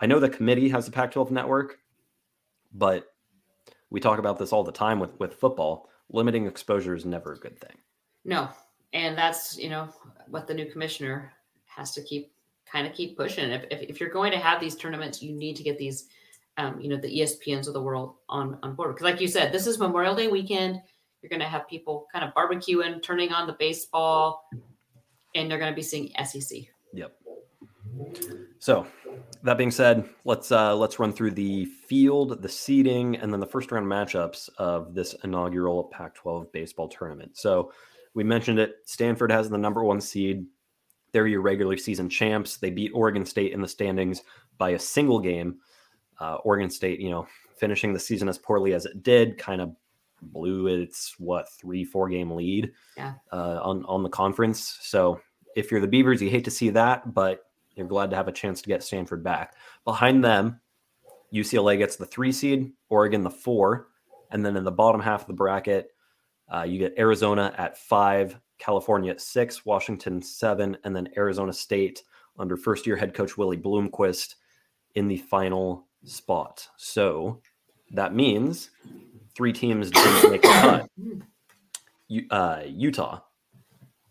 [0.00, 1.78] I know the committee has the Pac-12 network,
[2.72, 3.06] but
[3.92, 5.90] we talk about this all the time with with football.
[6.10, 7.76] Limiting exposure is never a good thing.
[8.24, 8.48] No,
[8.92, 9.88] and that's you know
[10.28, 11.32] what the new commissioner
[11.66, 12.32] has to keep
[12.64, 13.50] kind of keep pushing.
[13.50, 16.08] If, if if you're going to have these tournaments, you need to get these,
[16.56, 18.94] um, you know, the ESPNs of the world on on board.
[18.94, 20.80] Because like you said, this is Memorial Day weekend.
[21.20, 24.48] You're going to have people kind of barbecuing, turning on the baseball,
[25.34, 26.60] and they're going to be seeing SEC.
[26.94, 27.14] Yep.
[28.58, 28.86] So,
[29.42, 33.46] that being said, let's uh, let's run through the field, the seeding, and then the
[33.46, 37.36] first round matchups of this inaugural Pac-12 baseball tournament.
[37.36, 37.72] So,
[38.14, 38.76] we mentioned it.
[38.84, 40.46] Stanford has the number one seed.
[41.12, 42.56] They're your regular season champs.
[42.56, 44.22] They beat Oregon State in the standings
[44.58, 45.56] by a single game.
[46.20, 47.26] Uh, Oregon State, you know,
[47.56, 49.74] finishing the season as poorly as it did, kind of
[50.22, 53.14] blew its what three, four game lead Yeah.
[53.32, 54.78] uh, on on the conference.
[54.82, 55.20] So
[55.56, 57.40] if you're the Beavers, you hate to see that, but
[57.74, 59.54] you're glad to have a chance to get Stanford back.
[59.84, 60.60] Behind them,
[61.32, 63.88] UCLA gets the three seed, Oregon the four,
[64.30, 65.90] and then in the bottom half of the bracket,
[66.52, 72.02] uh, you get Arizona at five, California at six, Washington seven, and then Arizona State
[72.38, 74.34] under first year head coach Willie Bloomquist
[74.94, 76.68] in the final spot.
[76.76, 77.40] So
[77.92, 78.70] that means
[79.34, 80.90] three teams didn't make the cut.
[82.30, 83.20] Uh, Utah,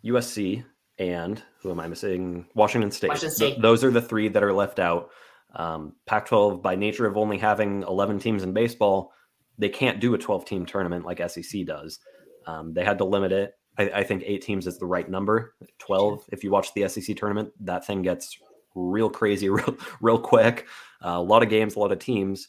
[0.03, 0.63] USC,
[0.97, 2.45] and who am I missing?
[2.53, 3.09] Washington State.
[3.09, 5.09] Washington Th- those are the three that are left out.
[5.55, 9.11] Um, Pac 12, by nature of only having 11 teams in baseball,
[9.57, 11.99] they can't do a 12 team tournament like SEC does.
[12.47, 13.53] Um, they had to limit it.
[13.77, 15.55] I, I think eight teams is the right number.
[15.79, 18.37] 12, if you watch the SEC tournament, that thing gets
[18.75, 20.67] real crazy real, real quick.
[21.03, 22.47] Uh, a lot of games, a lot of teams.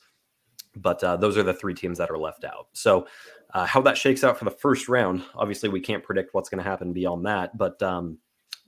[0.75, 2.69] But uh, those are the three teams that are left out.
[2.73, 3.07] So,
[3.53, 6.65] uh, how that shakes out for the first round, obviously, we can't predict what's going
[6.65, 7.59] to happen beyond that.
[7.59, 8.17] But um,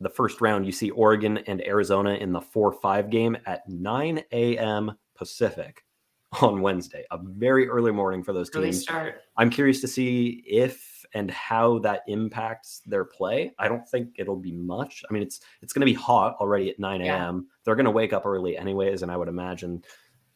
[0.05, 4.23] the first round, you see Oregon and Arizona in the 4 5 game at 9
[4.33, 4.93] a.m.
[5.17, 5.85] Pacific
[6.43, 8.83] on Wednesday, a very early morning for those Early teams.
[8.83, 9.23] start.
[9.37, 13.53] I'm curious to see if and how that impacts their play.
[13.59, 15.05] I don't think it'll be much.
[15.09, 17.25] I mean, it's it's going to be hot already at 9 Yeah.
[17.27, 17.47] a.m.
[17.65, 19.83] They're going to wake up early anyways, and I would imagine,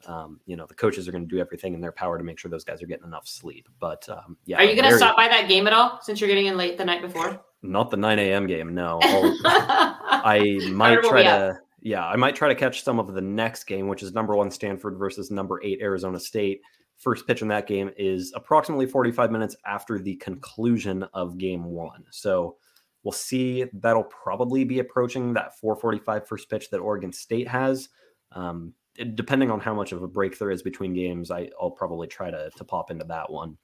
[0.07, 2.39] um, you know, the coaches are going to do everything in their power to make
[2.39, 3.69] sure those guys are getting enough sleep.
[3.81, 6.29] But um, yeah, Are you going to stop by that game at all since you're
[6.29, 7.41] getting in late the night before?
[7.63, 8.47] Not the 9 a.m.
[8.47, 8.75] game.
[8.75, 11.59] No, I'll, might try to.
[11.81, 14.51] Yeah, I might try to catch some of the next game, which is number one
[14.51, 16.61] Stanford versus number eight Arizona State.
[16.97, 22.05] First pitch in that game is approximately 45 minutes after the conclusion of game one.
[22.11, 22.57] So
[23.05, 23.67] we'll see.
[23.73, 27.89] That'll probably be approaching that 445 first pitch that Oregon State has.
[28.33, 28.75] Um,
[29.15, 32.31] depending on how much of a break there is between games, I, I'll probably try
[32.31, 33.57] to, to pop into that one.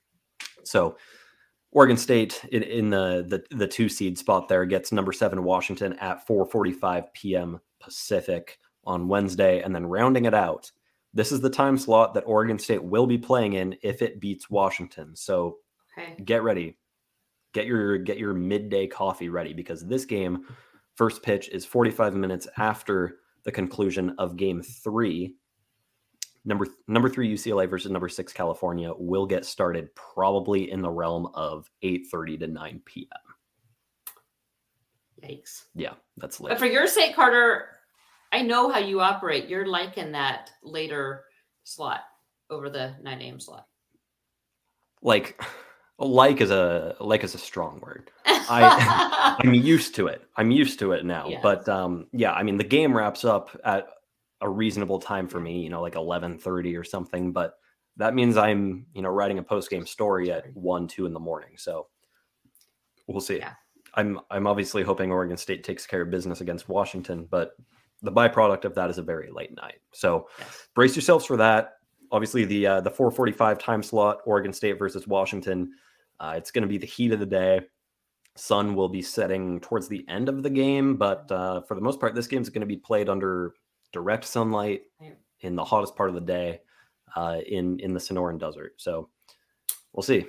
[0.64, 0.96] So
[1.72, 5.94] Oregon State in, in the, the the two seed spot there gets number seven Washington
[5.94, 7.60] at 4:45 p.m.
[7.80, 10.70] Pacific on Wednesday, and then rounding it out,
[11.12, 14.50] this is the time slot that Oregon State will be playing in if it beats
[14.50, 15.16] Washington.
[15.16, 15.58] So
[15.98, 16.22] okay.
[16.22, 16.76] get ready,
[17.52, 20.46] get your get your midday coffee ready because this game,
[20.94, 25.36] first pitch is 45 minutes after the conclusion of Game Three.
[26.44, 31.28] Number number three UCLA versus number six California will get started probably in the realm
[31.34, 33.18] of 8:30 to 9 p.m.
[35.22, 35.64] Yikes.
[35.74, 36.50] Yeah, that's late.
[36.50, 37.68] But for your sake, Carter,
[38.32, 39.48] I know how you operate.
[39.48, 41.24] You're liking that later
[41.64, 42.00] slot
[42.50, 43.40] over the 9 a.m.
[43.40, 43.66] slot.
[45.00, 45.40] like
[45.98, 48.10] like is a like is a strong word.
[48.26, 50.22] I- I'm used to it.
[50.36, 51.28] I'm used to it now.
[51.28, 51.40] Yeah.
[51.42, 53.88] But um, yeah, I mean, the game wraps up at
[54.40, 55.62] a reasonable time for me.
[55.62, 57.32] You know, like 11:30 or something.
[57.32, 57.54] But
[57.96, 61.20] that means I'm you know writing a post game story at one, two in the
[61.20, 61.54] morning.
[61.56, 61.86] So
[63.06, 63.38] we'll see.
[63.38, 63.52] Yeah.
[63.94, 67.52] I'm I'm obviously hoping Oregon State takes care of business against Washington, but
[68.02, 69.80] the byproduct of that is a very late night.
[69.92, 70.68] So Yes.
[70.74, 71.74] brace yourselves for that.
[72.14, 75.72] Obviously, the uh, the 4:45 time slot, Oregon State versus Washington.
[76.20, 77.60] Uh, it's going to be the heat of the day.
[78.36, 81.98] Sun will be setting towards the end of the game, but uh, for the most
[81.98, 83.54] part, this game is going to be played under
[83.92, 84.82] direct sunlight
[85.40, 86.60] in the hottest part of the day
[87.16, 88.74] uh, in in the Sonoran Desert.
[88.76, 89.08] So
[89.92, 90.24] we'll see.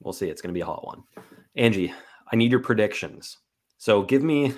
[0.00, 0.28] We'll see.
[0.28, 1.04] It's going to be a hot one.
[1.56, 1.94] Angie,
[2.30, 3.38] I need your predictions.
[3.78, 4.52] So give me.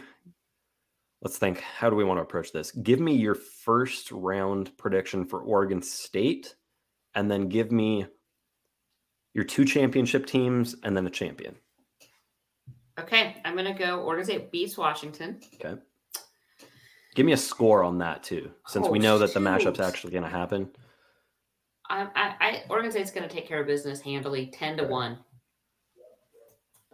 [1.22, 1.60] Let's think.
[1.60, 2.70] How do we want to approach this?
[2.72, 6.54] Give me your first round prediction for Oregon State,
[7.14, 8.06] and then give me
[9.34, 11.56] your two championship teams and then a champion.
[12.98, 15.40] Okay, I'm going to go Oregon State beats Washington.
[15.54, 15.80] Okay.
[17.14, 20.12] Give me a score on that too, since we Oh, know that the matchup's actually
[20.12, 20.70] going to happen.
[21.88, 25.18] I, I, I Oregon State's going to take care of business handily, 10 to 1.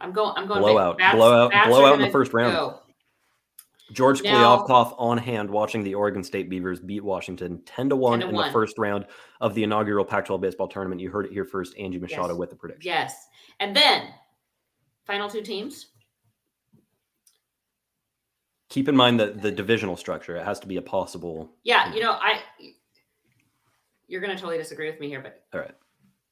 [0.01, 0.33] I'm going.
[0.37, 2.55] I'm going blowout, Bats, blowout, Bats blowout in the first round.
[2.55, 2.81] go.
[3.93, 8.34] George Kliavkoff on hand watching the Oregon State Beavers beat Washington 10 to 1 in
[8.34, 9.07] the first round
[9.41, 11.01] of the inaugural Pac-12 baseball tournament.
[11.01, 11.78] You heard it here first.
[11.78, 12.37] Angie Machado Yes.
[12.39, 12.91] with the prediction.
[12.91, 13.28] Yes,
[13.61, 14.09] and then
[15.05, 15.87] final two teams.
[18.68, 21.53] Keep in mind that the divisional structure, it has to be a possible.
[21.62, 22.41] Yeah, you know, I.
[24.09, 25.74] You're going to totally disagree with me here, but All right.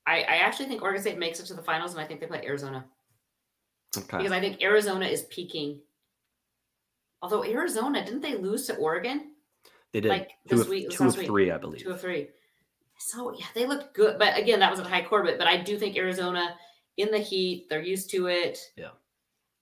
[0.06, 2.26] I, I actually think Oregon State makes it to the finals, and I think they
[2.26, 2.84] play Arizona
[3.96, 4.18] Okay.
[4.18, 5.80] because I think Arizona is peaking.
[7.24, 9.30] Although Arizona didn't they lose to Oregon
[9.94, 11.26] They did like two, this of, week- two of week?
[11.26, 11.80] three, I believe.
[11.82, 12.28] two of three?
[12.98, 15.38] So yeah, they looked good, but again, that was at Hi Corbett.
[15.38, 16.54] But I do think Arizona
[16.98, 18.58] in the heat, they're used to it.
[18.76, 18.90] Yeah.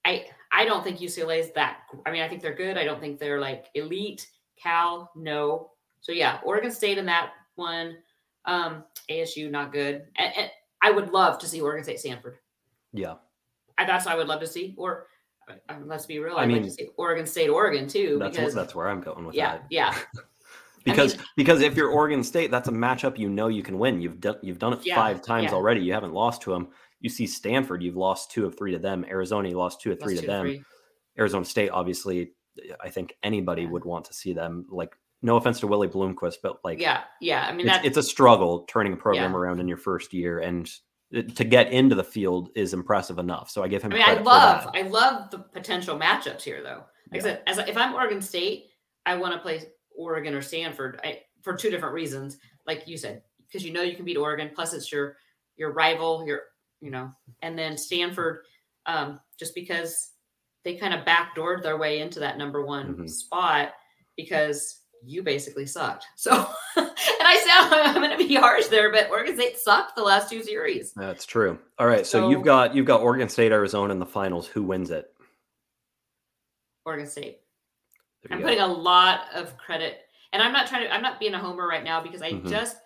[0.05, 1.83] I I don't think UCLA is that.
[2.05, 2.77] I mean, I think they're good.
[2.77, 4.27] I don't think they're like elite.
[4.61, 5.71] Cal, no.
[6.01, 7.97] So yeah, Oregon State in that one.
[8.45, 10.03] Um, ASU not good.
[10.17, 10.51] And, and
[10.83, 12.39] I would love to see Oregon State Stanford.
[12.93, 13.15] Yeah.
[13.79, 14.75] I, that's what I would love to see.
[14.77, 15.07] Or
[15.85, 18.19] let's be real, I I'd mean, to Oregon State, Oregon too.
[18.19, 19.67] That's, because that's where I'm going with yeah, that.
[19.71, 19.95] yeah,
[20.85, 24.01] Because mean- because if you're Oregon State, that's a matchup you know you can win.
[24.01, 25.55] You've done you've done it Yeah, five times yeah.
[25.55, 25.81] already.
[25.81, 26.69] You haven't lost to them.
[27.01, 29.05] You see Stanford, you've lost two of three to them.
[29.09, 30.45] Arizona, you lost two of three Plus to them.
[30.47, 30.63] three.
[31.19, 32.33] Arizona State, obviously,
[32.81, 33.71] I think anybody Yeah.
[33.71, 34.67] would want to see them.
[34.71, 37.45] Like, no offense to Willie Bloomquist, but like, yeah, yeah.
[37.49, 40.41] I mean, it's, that's it's a struggle turning a program around in your first year,
[40.41, 40.69] and
[41.13, 43.51] to get into the field is impressive enough.
[43.51, 43.93] So I give him.
[43.93, 44.71] I mean, I love.
[44.75, 46.85] I love the potential matchups here, though.
[47.11, 47.19] Like Yeah.
[47.19, 48.71] I said, as if I'm Oregon State,
[49.05, 49.63] I want to play
[49.95, 52.39] Oregon or Stanford I, for two different reasons.
[52.67, 55.17] Like you said, because you know you can beat Oregon, plus it's your
[55.57, 56.41] your rival, your
[56.81, 58.45] you know, and then Stanford,
[58.87, 60.11] um, just because
[60.65, 63.11] they kind of backdoored their way into that number one Mhm.
[63.11, 63.75] spot
[64.17, 66.07] because you basically sucked.
[66.17, 66.33] So,
[66.77, 70.29] and I sound I'm going to be harsh there, but Oregon State sucked the last
[70.31, 70.93] two series.
[70.93, 71.59] That's true.
[71.79, 74.47] All right, so, So- you've got you've got Oregon State, Arizona in the finals.
[74.49, 75.13] Who wins it?
[76.85, 77.41] Oregon State.
[78.31, 79.99] I'm you putting a lot of credit,
[80.33, 80.93] and I'm not trying to.
[80.95, 82.49] I'm not being a homer right now because I Mhm.
[82.49, 82.77] just.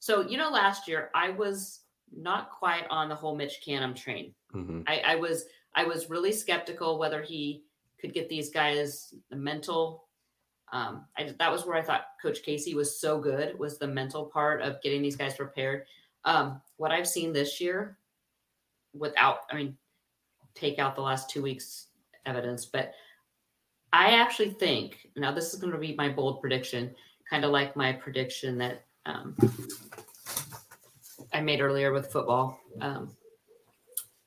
[0.00, 1.80] So you know, last year I was
[2.14, 4.34] not quite on the whole Mitch Canham train.
[4.54, 4.84] Mhm.
[4.88, 5.44] I, I was
[5.74, 7.64] I was really skeptical whether he
[8.00, 10.08] could get these guys the mental.
[10.72, 14.24] Um, I, that was where I thought Coach Casey was so good was the mental
[14.24, 15.84] part of getting these guys prepared.
[16.24, 17.98] Um, what I've seen this year,
[18.94, 19.76] without I mean,
[20.54, 21.88] take out the last two weeks
[22.24, 22.92] evidence, but
[23.92, 26.94] I actually think now this is going to be my bold prediction,
[27.28, 29.36] kind of like my prediction that um,
[31.34, 32.58] I made earlier with football.
[32.80, 33.14] Um,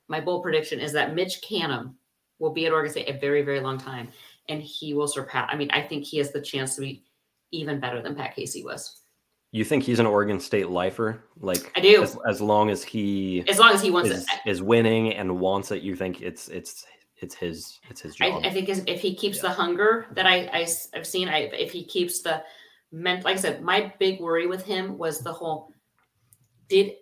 [0.08, 1.96] my bold prediction is that Mitch Canham
[2.38, 4.10] will be at Oregon State a very, very long time,
[4.50, 5.50] and he will surpass.
[5.52, 7.04] I mean, I think he has the chance to be
[7.52, 9.02] even better than Pat Casey was.
[9.52, 11.24] You think he's an Oregon State lifer?
[11.40, 12.04] Like I do.
[12.04, 14.50] As, as long as he As long as he wants is, it.
[14.50, 16.86] is winning and wants it, you think it's it's
[17.18, 18.44] it's his it's his I, job.
[18.44, 21.86] I think if he keeps the hunger that I, I have seen, I, if he
[21.86, 22.44] keeps the
[22.92, 25.70] ment, like I said, my big worry with him was the whole
[26.68, 26.94] did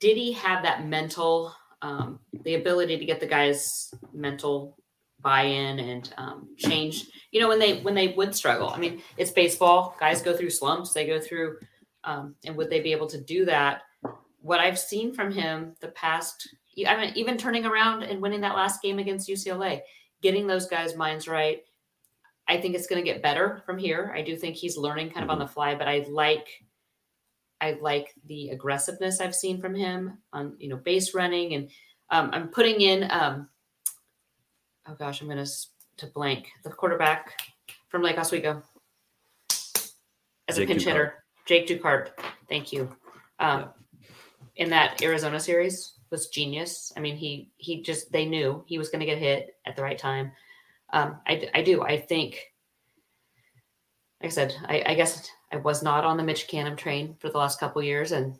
[0.00, 4.76] did he have that mental um, the ability to get the guys mental
[5.22, 8.68] buy-in and um, change you know when they when they would struggle.
[8.68, 9.96] I mean it's baseball.
[9.98, 10.92] Guys go through slumps.
[10.92, 11.58] They go through
[12.04, 13.82] um, and would they be able to do that?
[14.40, 16.48] What i've seen from him the past
[16.88, 19.80] i mean even turning around and winning that last game against ucla
[20.20, 21.62] getting those guys minds right
[22.48, 24.12] i think it's going to get better from here.
[24.16, 26.48] I do think he's learning kind of on the fly but i like
[27.62, 31.70] I like the aggressiveness I've seen from him on you know base running, and
[32.10, 33.08] um, I'm putting in.
[33.10, 33.48] Um,
[34.86, 35.46] oh gosh, I'm gonna
[35.98, 37.40] to blank the quarterback
[37.88, 38.62] from Lake Oswego
[40.48, 42.10] as Jake a pinch hitter, Jake Dukart.
[42.48, 42.94] Thank you.
[43.38, 43.70] Um,
[44.56, 46.92] In that Arizona series was genius.
[46.96, 49.82] I mean, he he just they knew he was going to get hit at the
[49.82, 50.32] right time.
[50.92, 51.82] Um, I I do.
[51.82, 52.38] I think.
[54.20, 57.28] Like I said, I, I guess I was not on the Mitch Canham train for
[57.28, 58.38] the last couple years, and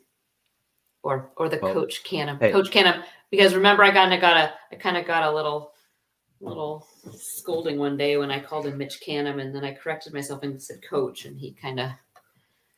[1.01, 2.53] or or the Well, coach Canham, hey.
[2.53, 5.72] coach Canham, because remember I kind of got a I kind of got a little
[6.43, 10.43] little scolding one day when I called him Mitch Canham, and then I corrected myself
[10.43, 11.91] and said coach, and he kind of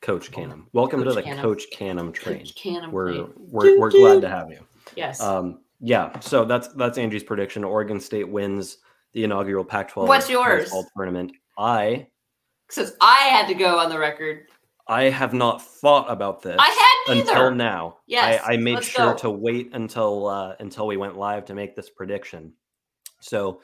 [0.02, 0.66] Coach Canham.
[0.74, 1.42] Welcome to the Canham.
[1.42, 2.40] Coach Canham train.
[2.40, 2.92] Coach Canham.
[2.92, 4.60] We're we're, we're glad to have you.
[4.96, 5.20] yes.
[5.22, 7.64] Um, yeah, so that's that's Angie's prediction.
[7.64, 8.78] Oregon State wins
[9.14, 10.08] the inaugural Pac-12.
[10.08, 10.72] What's yours?
[10.96, 11.32] tournament.
[11.58, 12.08] I
[12.70, 14.48] Since I had to go on the record,
[14.88, 16.68] I have not thought about this I
[17.08, 17.32] had neither.
[17.32, 17.98] until now.
[18.08, 19.18] Yes, I, I made sure go.
[19.18, 22.54] to wait until uh, until we went live to make this prediction.
[23.26, 23.62] So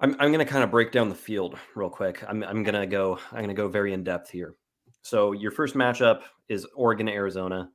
[0.00, 2.24] I'm I'm gonna kind of break down the field real quick.
[2.28, 4.56] I'm I'm gonna go I'm gonna go very in depth here.
[5.02, 7.70] So your first matchup is Oregon Arizona.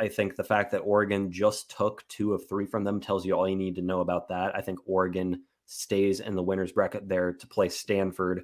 [0.00, 3.34] I think the fact that Oregon just took two of three from them tells you
[3.34, 4.54] all you need to know about that.
[4.56, 8.42] I think Oregon stays in the winner's bracket there to play Stanford.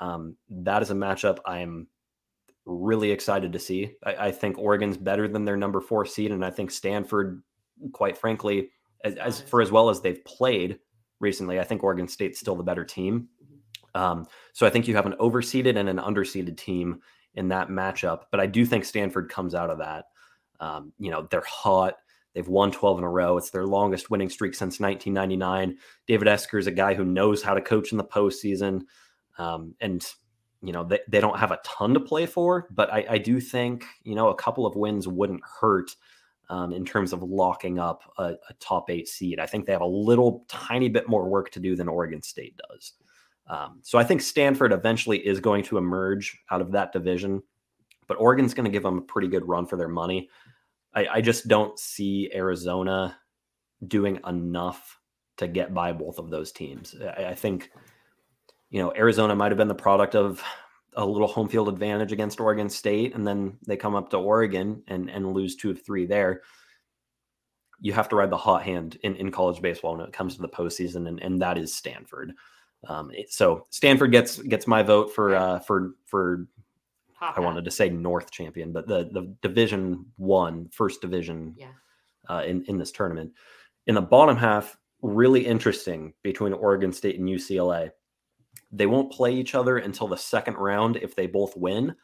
[0.00, 1.88] Um, that is a matchup I'm
[2.64, 3.94] really excited to see.
[4.04, 7.42] I, I, think Oregon's better than their number four seed, and I think Stanford,
[7.92, 8.70] quite frankly,
[9.04, 10.78] as, as for as well as they've played
[11.20, 13.28] recently, I think Oregon State's still the better team.
[13.94, 17.00] Um, so I think you have an overseeded and an underseeded team
[17.34, 18.24] in that matchup.
[18.30, 20.06] But I do think Stanford comes out of that.
[20.60, 21.94] Um, you know, they're hot.
[22.34, 23.38] They've won 12 in a row.
[23.38, 25.78] It's their longest winning streak since 1999.
[26.06, 28.82] David Esquer is a guy who knows how to coach in the postseason.
[29.38, 30.06] Um, and,
[30.62, 33.40] you know, they, they don't have a ton to play for, but I, I do
[33.40, 35.90] think, you know, a couple of wins wouldn't hurt
[36.48, 39.40] um, in terms of locking up a, a, top eight seed.
[39.40, 42.60] I think they have a little tiny bit more work to do than Oregon State
[42.68, 42.92] does.
[43.48, 47.42] Um, so I think Stanford eventually is going to emerge out of that division,
[48.06, 50.28] but Oregon's going to give them a pretty good run for their money.
[50.94, 53.16] I, I just don't see Arizona
[53.86, 54.98] doing enough
[55.36, 56.94] to get by both of those teams.
[57.00, 57.70] I, I think,
[58.70, 60.42] you know, Arizona might have been the product of
[60.96, 64.82] a little home field advantage against Oregon State, and then they come up to Oregon
[64.88, 66.42] and and lose two of three there.
[67.80, 70.42] You have to ride the hot hand in, in college baseball when it comes to
[70.42, 72.32] the postseason, and, and that is Stanford.
[72.88, 76.46] Um, it, so Stanford gets gets my vote for uh, for for
[77.20, 81.68] I wanted to say North champion, but the the Division One, first division, yeah.
[82.28, 83.32] uh, in in this tournament.
[83.86, 87.90] In the bottom half, really interesting between Oregon State and UCLA.
[88.76, 91.96] They won't play each other until the second round if they both win.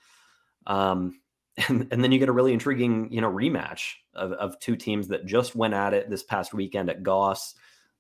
[0.67, 1.21] Um,
[1.69, 5.09] and, and then you get a really intriguing, you know, rematch of, of two teams
[5.09, 7.55] that just went at it this past weekend at Goss.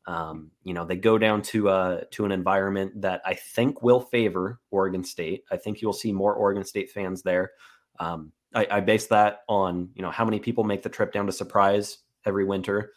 [0.06, 4.00] Um, you know, they go down to uh to an environment that I think will
[4.00, 5.44] favor Oregon State.
[5.50, 7.52] I think you'll see more Oregon State fans there.
[8.00, 11.26] Um, I, I base that on you know how many people make the trip down
[11.26, 12.92] to Surprise every winter.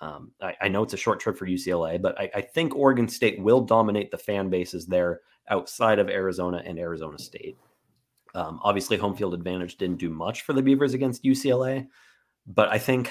[0.00, 3.06] Um, I, I, know it's a short trip for UCLA, but I, I, think Oregon
[3.06, 5.20] State will dominate the fan bases there
[5.50, 7.58] outside of Arizona and Arizona State.
[8.34, 11.86] Um, obviously, home field advantage didn't do much for the Beavers against UCLA,
[12.46, 13.10] but I think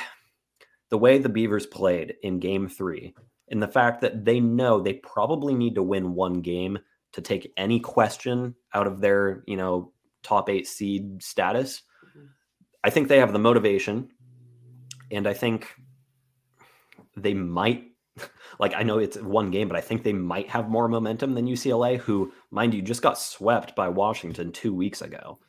[0.89, 3.13] the way the Beavers played in game three
[3.49, 6.79] and the fact that they know they probably need to win one game
[7.13, 9.91] to take any question out of their, you know,
[10.23, 11.81] top eight seed status.
[12.07, 12.25] Mm-hmm.
[12.83, 14.09] I think they have the motivation.
[15.11, 15.67] And I think
[17.22, 17.86] they might
[18.59, 21.47] like I know it's one game, but I think they might have more momentum than
[21.47, 25.39] UCLA, who, mind you, just got swept by Washington two weeks ago.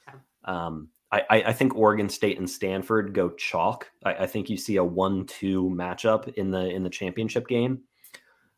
[0.44, 3.90] Um, I, I, think Oregon State and Stanford go chalk.
[4.04, 7.80] I, I, think you see a one-two matchup in the in the championship game.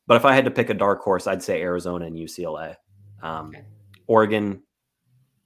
[0.07, 2.77] But if I had to pick a dark horse, I'd say Arizona and UCLA.
[3.23, 3.65] Um, okay.
[4.07, 4.63] Oregon,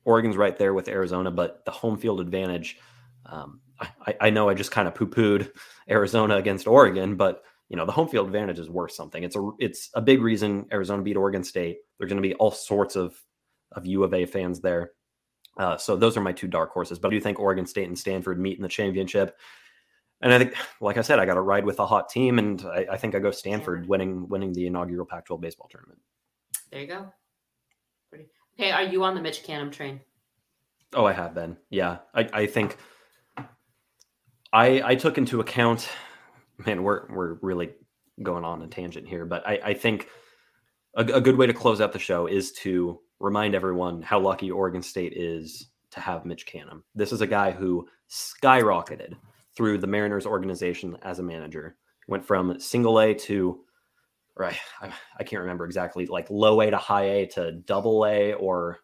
[0.04, 2.78] Oregon's right there with Arizona, but the home field advantage.
[3.24, 5.52] Um, I, I know I just kind of poo-pooed
[5.88, 9.22] Arizona against Oregon, but you know the home field advantage is worth something.
[9.22, 11.78] It's a it's a big reason Arizona beat Oregon State.
[11.98, 13.20] There's going to be all sorts of
[13.72, 14.92] of U of A fans there.
[15.58, 16.98] Uh, so those are my two dark horses.
[16.98, 19.36] But I do think Oregon State and Stanford meet in the championship.
[20.20, 22.62] And I think, like I said, I got to ride with a hot team, and
[22.62, 26.00] I, I, think I go Stanford winning winning the inaugural Pac-12 baseball tournament.
[26.70, 27.12] There you go.
[28.08, 28.26] Pretty.
[28.58, 30.00] Okay, are you on the Mitch Canham train?
[30.94, 31.58] Oh, I have been.
[31.68, 32.78] Yeah, I, I think
[34.52, 35.88] I I took into account
[36.64, 37.70] man, we're we're really
[38.22, 40.08] going on a tangent here, but I, I think
[40.94, 44.50] a, a, good way to close out the show is to remind everyone how lucky
[44.50, 46.82] Oregon State is to have Mitch Canham.
[46.94, 49.14] This is a guy who skyrocketed
[49.54, 51.76] through the Mariners organization as a manager.
[52.08, 53.60] Went from single A to
[54.36, 58.32] right, I, I can't remember exactly, like low A to high A to double A
[58.34, 58.78] or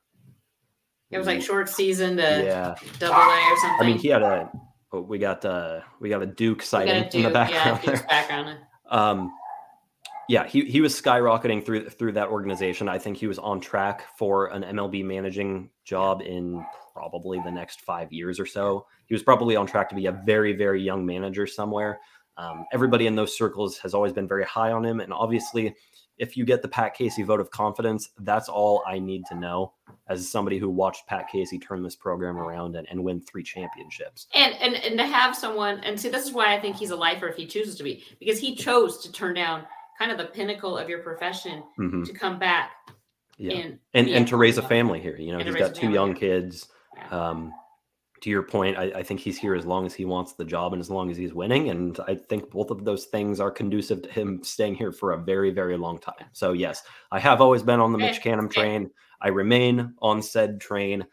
[1.10, 2.74] it was like short season to yeah.
[2.98, 3.78] double A or something.
[3.80, 4.50] I mean, he had a
[4.92, 7.80] but we got uh we got a Duke sighting Duke, in the background.
[7.82, 8.58] Yeah, Duke's background.
[8.90, 9.32] um,
[10.28, 12.88] yeah, he he was skyrocketing through through that organization.
[12.88, 17.80] I think he was on track for an MLB managing job in probably the next
[17.80, 18.86] five years or so.
[19.06, 21.98] He was probably on track to be a very very young manager somewhere.
[22.36, 25.74] Um, everybody in those circles has always been very high on him, and obviously
[26.22, 29.72] if you get the Pat Casey vote of confidence, that's all I need to know
[30.06, 34.28] as somebody who watched Pat Casey turn this program around and, and win three championships.
[34.32, 36.96] And, and and to have someone and see this is why I think he's a
[36.96, 39.64] lifer if he chooses to be, because he chose to turn down
[39.98, 42.04] kind of the pinnacle of your profession mm-hmm.
[42.04, 42.70] to come back
[43.36, 43.54] yeah.
[43.54, 45.16] and and, and to raise a family here.
[45.16, 46.68] You know, he's got two young kids.
[46.96, 47.30] Yeah.
[47.30, 47.52] Um,
[48.22, 50.72] to your point, I, I, think he's here as long as he wants the job
[50.72, 51.70] and as long as he's winning.
[51.70, 55.18] And I think both of those things are conducive to him staying here for a
[55.18, 56.26] very, very long time.
[56.32, 58.90] So, yes, I have always been on the Mitch Canham train.
[59.20, 61.04] I remain on said train,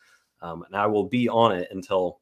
[0.42, 2.20] um, and I will be on it until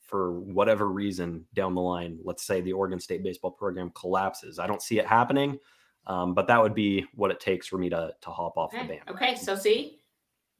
[0.00, 4.58] for whatever reason down the line, let's say the Oregon State baseball program collapses.
[4.58, 5.56] I don't see it happening,
[6.08, 8.82] um, but that would be what it takes for me to to hop off okay.
[8.82, 9.02] the band.
[9.08, 10.00] Okay, so see,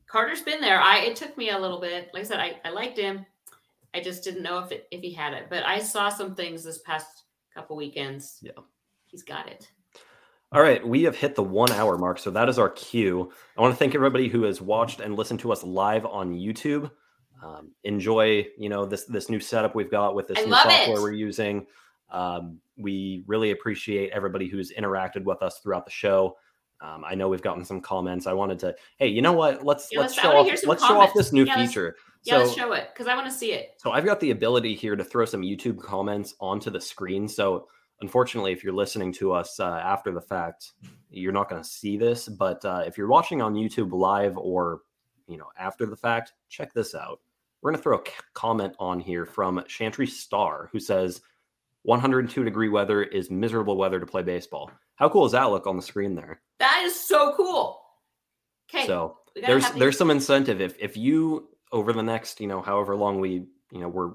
[0.07, 0.81] Carter's been there.
[0.81, 2.11] I it took me a little bit.
[2.15, 3.27] Like I said, I, I liked him.
[3.95, 5.47] I just didn't know if it if he had it.
[5.51, 7.24] But I saw some things this past
[7.55, 8.38] couple weekends.
[8.43, 8.53] Yeah.
[9.07, 9.70] He's got it.
[10.53, 13.30] All right, we have hit the one hour mark, so that is our cue.
[13.57, 16.91] I want to thank everybody who has watched and listened to us live on YouTube.
[17.41, 20.99] Um, enjoy, you know, this this new setup we've got with this I new software
[20.99, 21.03] it.
[21.03, 21.66] we're using.
[22.11, 26.36] Um, we really appreciate everybody who's interacted with us throughout the show.
[26.83, 28.26] Um, I know we've gotten some comments.
[28.26, 29.64] I wanted to, hey, you know what?
[29.64, 31.97] Let's Yeah, let's let's- show off let's show off this new Yeah, feature.
[32.24, 33.74] Yeah, so let's show it because I want to see it.
[33.78, 37.26] so I've got the ability here to throw some YouTube comments onto the screen.
[37.28, 37.68] So
[38.03, 40.72] unfortunately, if you're listening to us uh, after the fact,
[41.11, 42.28] you're not going to see this.
[42.28, 44.81] But uh, if you're watching on YouTube live or
[45.28, 47.20] you know after the fact, check this out.
[47.62, 51.20] We're going to throw a c- comment on here from Chantry Star who says
[51.83, 54.70] 102 degree weather is miserable weather to play baseball.
[54.97, 56.41] How cool does that look on the screen there?
[56.61, 57.81] That is so cool.
[58.73, 58.87] Okay.
[58.87, 63.21] So there's there's some incentive if if you over the next you know however long
[63.21, 64.13] we you know we're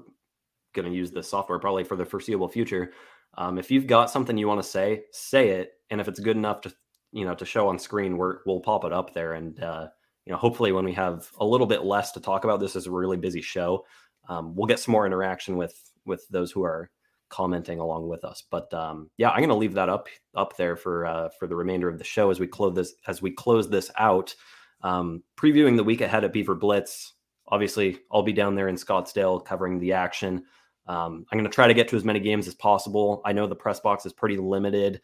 [0.74, 2.92] going to use this software probably for the foreseeable future
[3.38, 6.36] um, if you've got something you want to say say it and if it's good
[6.36, 6.74] enough to
[7.12, 9.86] you know to show on screen we're, we'll pop it up there and uh,
[10.26, 12.86] you know hopefully when we have a little bit less to talk about this is
[12.86, 13.84] a really busy show
[14.28, 16.90] um, we'll get some more interaction with with those who are
[17.28, 20.76] commenting along with us but um, yeah i'm going to leave that up up there
[20.76, 23.68] for uh, for the remainder of the show as we close this as we close
[23.68, 24.34] this out
[24.82, 27.14] um, previewing the week ahead at Beaver Blitz.
[27.48, 30.44] Obviously, I'll be down there in Scottsdale covering the action.
[30.86, 33.20] Um, I'm going to try to get to as many games as possible.
[33.24, 35.00] I know the press box is pretty limited,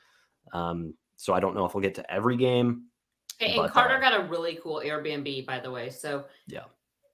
[0.53, 2.85] um, so I don't know if we'll get to every game.
[3.41, 5.91] Okay, but, and Carter uh, got a really cool Airbnb, by the way.
[5.91, 6.65] So Yeah.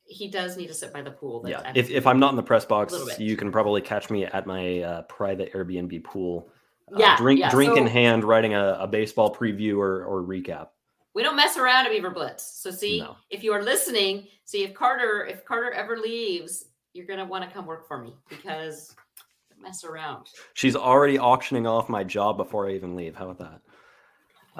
[0.08, 1.42] He does need to sit by the pool.
[1.42, 4.24] That's yeah, if, if I'm not in the press box, you can probably catch me
[4.24, 6.50] at my uh, private Airbnb pool.
[6.92, 10.68] uh, Yeah, drink yeah, drink in hand, writing a, a baseball preview or, or recap.
[11.14, 12.60] we don't mess around at Beaver Blitz.
[12.62, 13.16] So see, No.
[13.30, 17.50] if you are listening, see if Carter, if Carter ever leaves, you're gonna want to
[17.50, 18.94] come work for me because
[19.60, 20.26] mess around.
[20.54, 23.14] She's already auctioning off my job before I even leave.
[23.14, 23.60] How about that?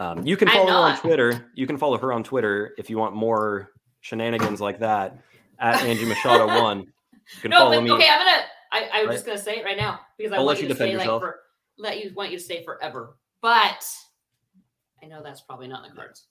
[0.03, 0.99] Um, you can follow her on.
[0.99, 1.51] Twitter.
[1.55, 3.71] You can follow her on Twitter if you want more
[4.01, 5.19] shenanigans like that
[5.61, 6.81] at Angie Machado one.
[6.81, 7.91] You can No, follow but me.
[7.93, 8.43] okay, I'm gonna.
[8.71, 9.13] I, I'm Right.
[9.15, 10.99] just gonna say it right now because I I'll want you you to stay defend
[10.99, 11.23] like yourself.
[11.23, 11.41] for
[11.79, 13.17] let you want you to stay forever.
[13.41, 13.85] But
[15.03, 16.25] I know that's probably not in the cards.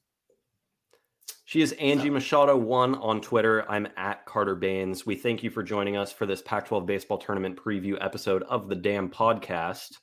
[1.46, 3.66] She is Angie Machado one on Twitter.
[3.72, 5.06] I'm at Carter Bahns.
[5.06, 8.76] We thank you for joining us for this Pac-12 baseball tournament preview episode of the
[8.76, 9.96] Dam Podcast.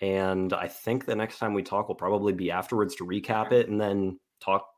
[0.00, 3.68] And I think the next time we talk will probably be afterwards to recap it
[3.68, 4.69] and then talk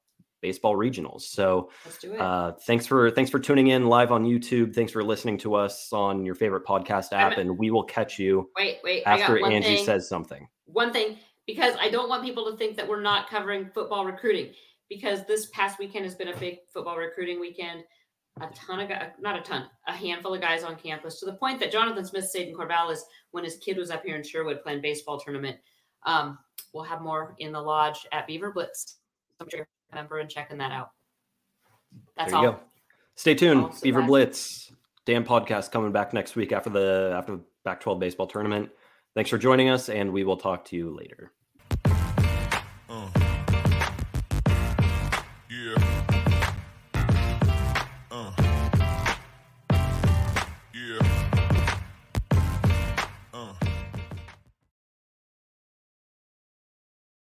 [0.43, 1.23] baseball regionals.
[1.23, 2.21] So Let's do it.
[2.21, 4.75] uh, thanks for thanks for tuning in live on YouTube.
[4.75, 8.51] Thanks for listening to us on your favorite podcast app, and we will catch you
[8.57, 9.05] wait, wait.
[9.07, 9.85] after Angie thing.
[9.87, 10.47] says something.
[10.67, 11.17] one thing
[11.47, 14.53] because I don't want people to think that we're not covering football recruiting
[14.89, 17.85] because this past weekend has been a big football recruiting weekend.
[18.41, 21.35] A ton of guys, not a ton, a handful of guys on campus to the
[21.35, 23.01] point that Jonathan Smith stayed in Corvallis
[23.33, 25.59] when his kid was up here in Sherwood playing baseball tournament.
[26.07, 26.39] Um,
[26.73, 28.97] we'll have more in the lodge at Beaver Blitz.
[29.93, 30.91] Remember and checking that out.
[32.17, 32.53] That's there you all.
[32.55, 32.61] go.
[33.15, 33.61] Stay tuned.
[33.61, 34.03] All Beaver.
[34.03, 34.73] Blitz,
[35.05, 38.71] Dam podcast coming back next week after the after the Pac-12 baseball tournament.
[39.15, 41.33] Thanks for joining us, and we will talk to you later.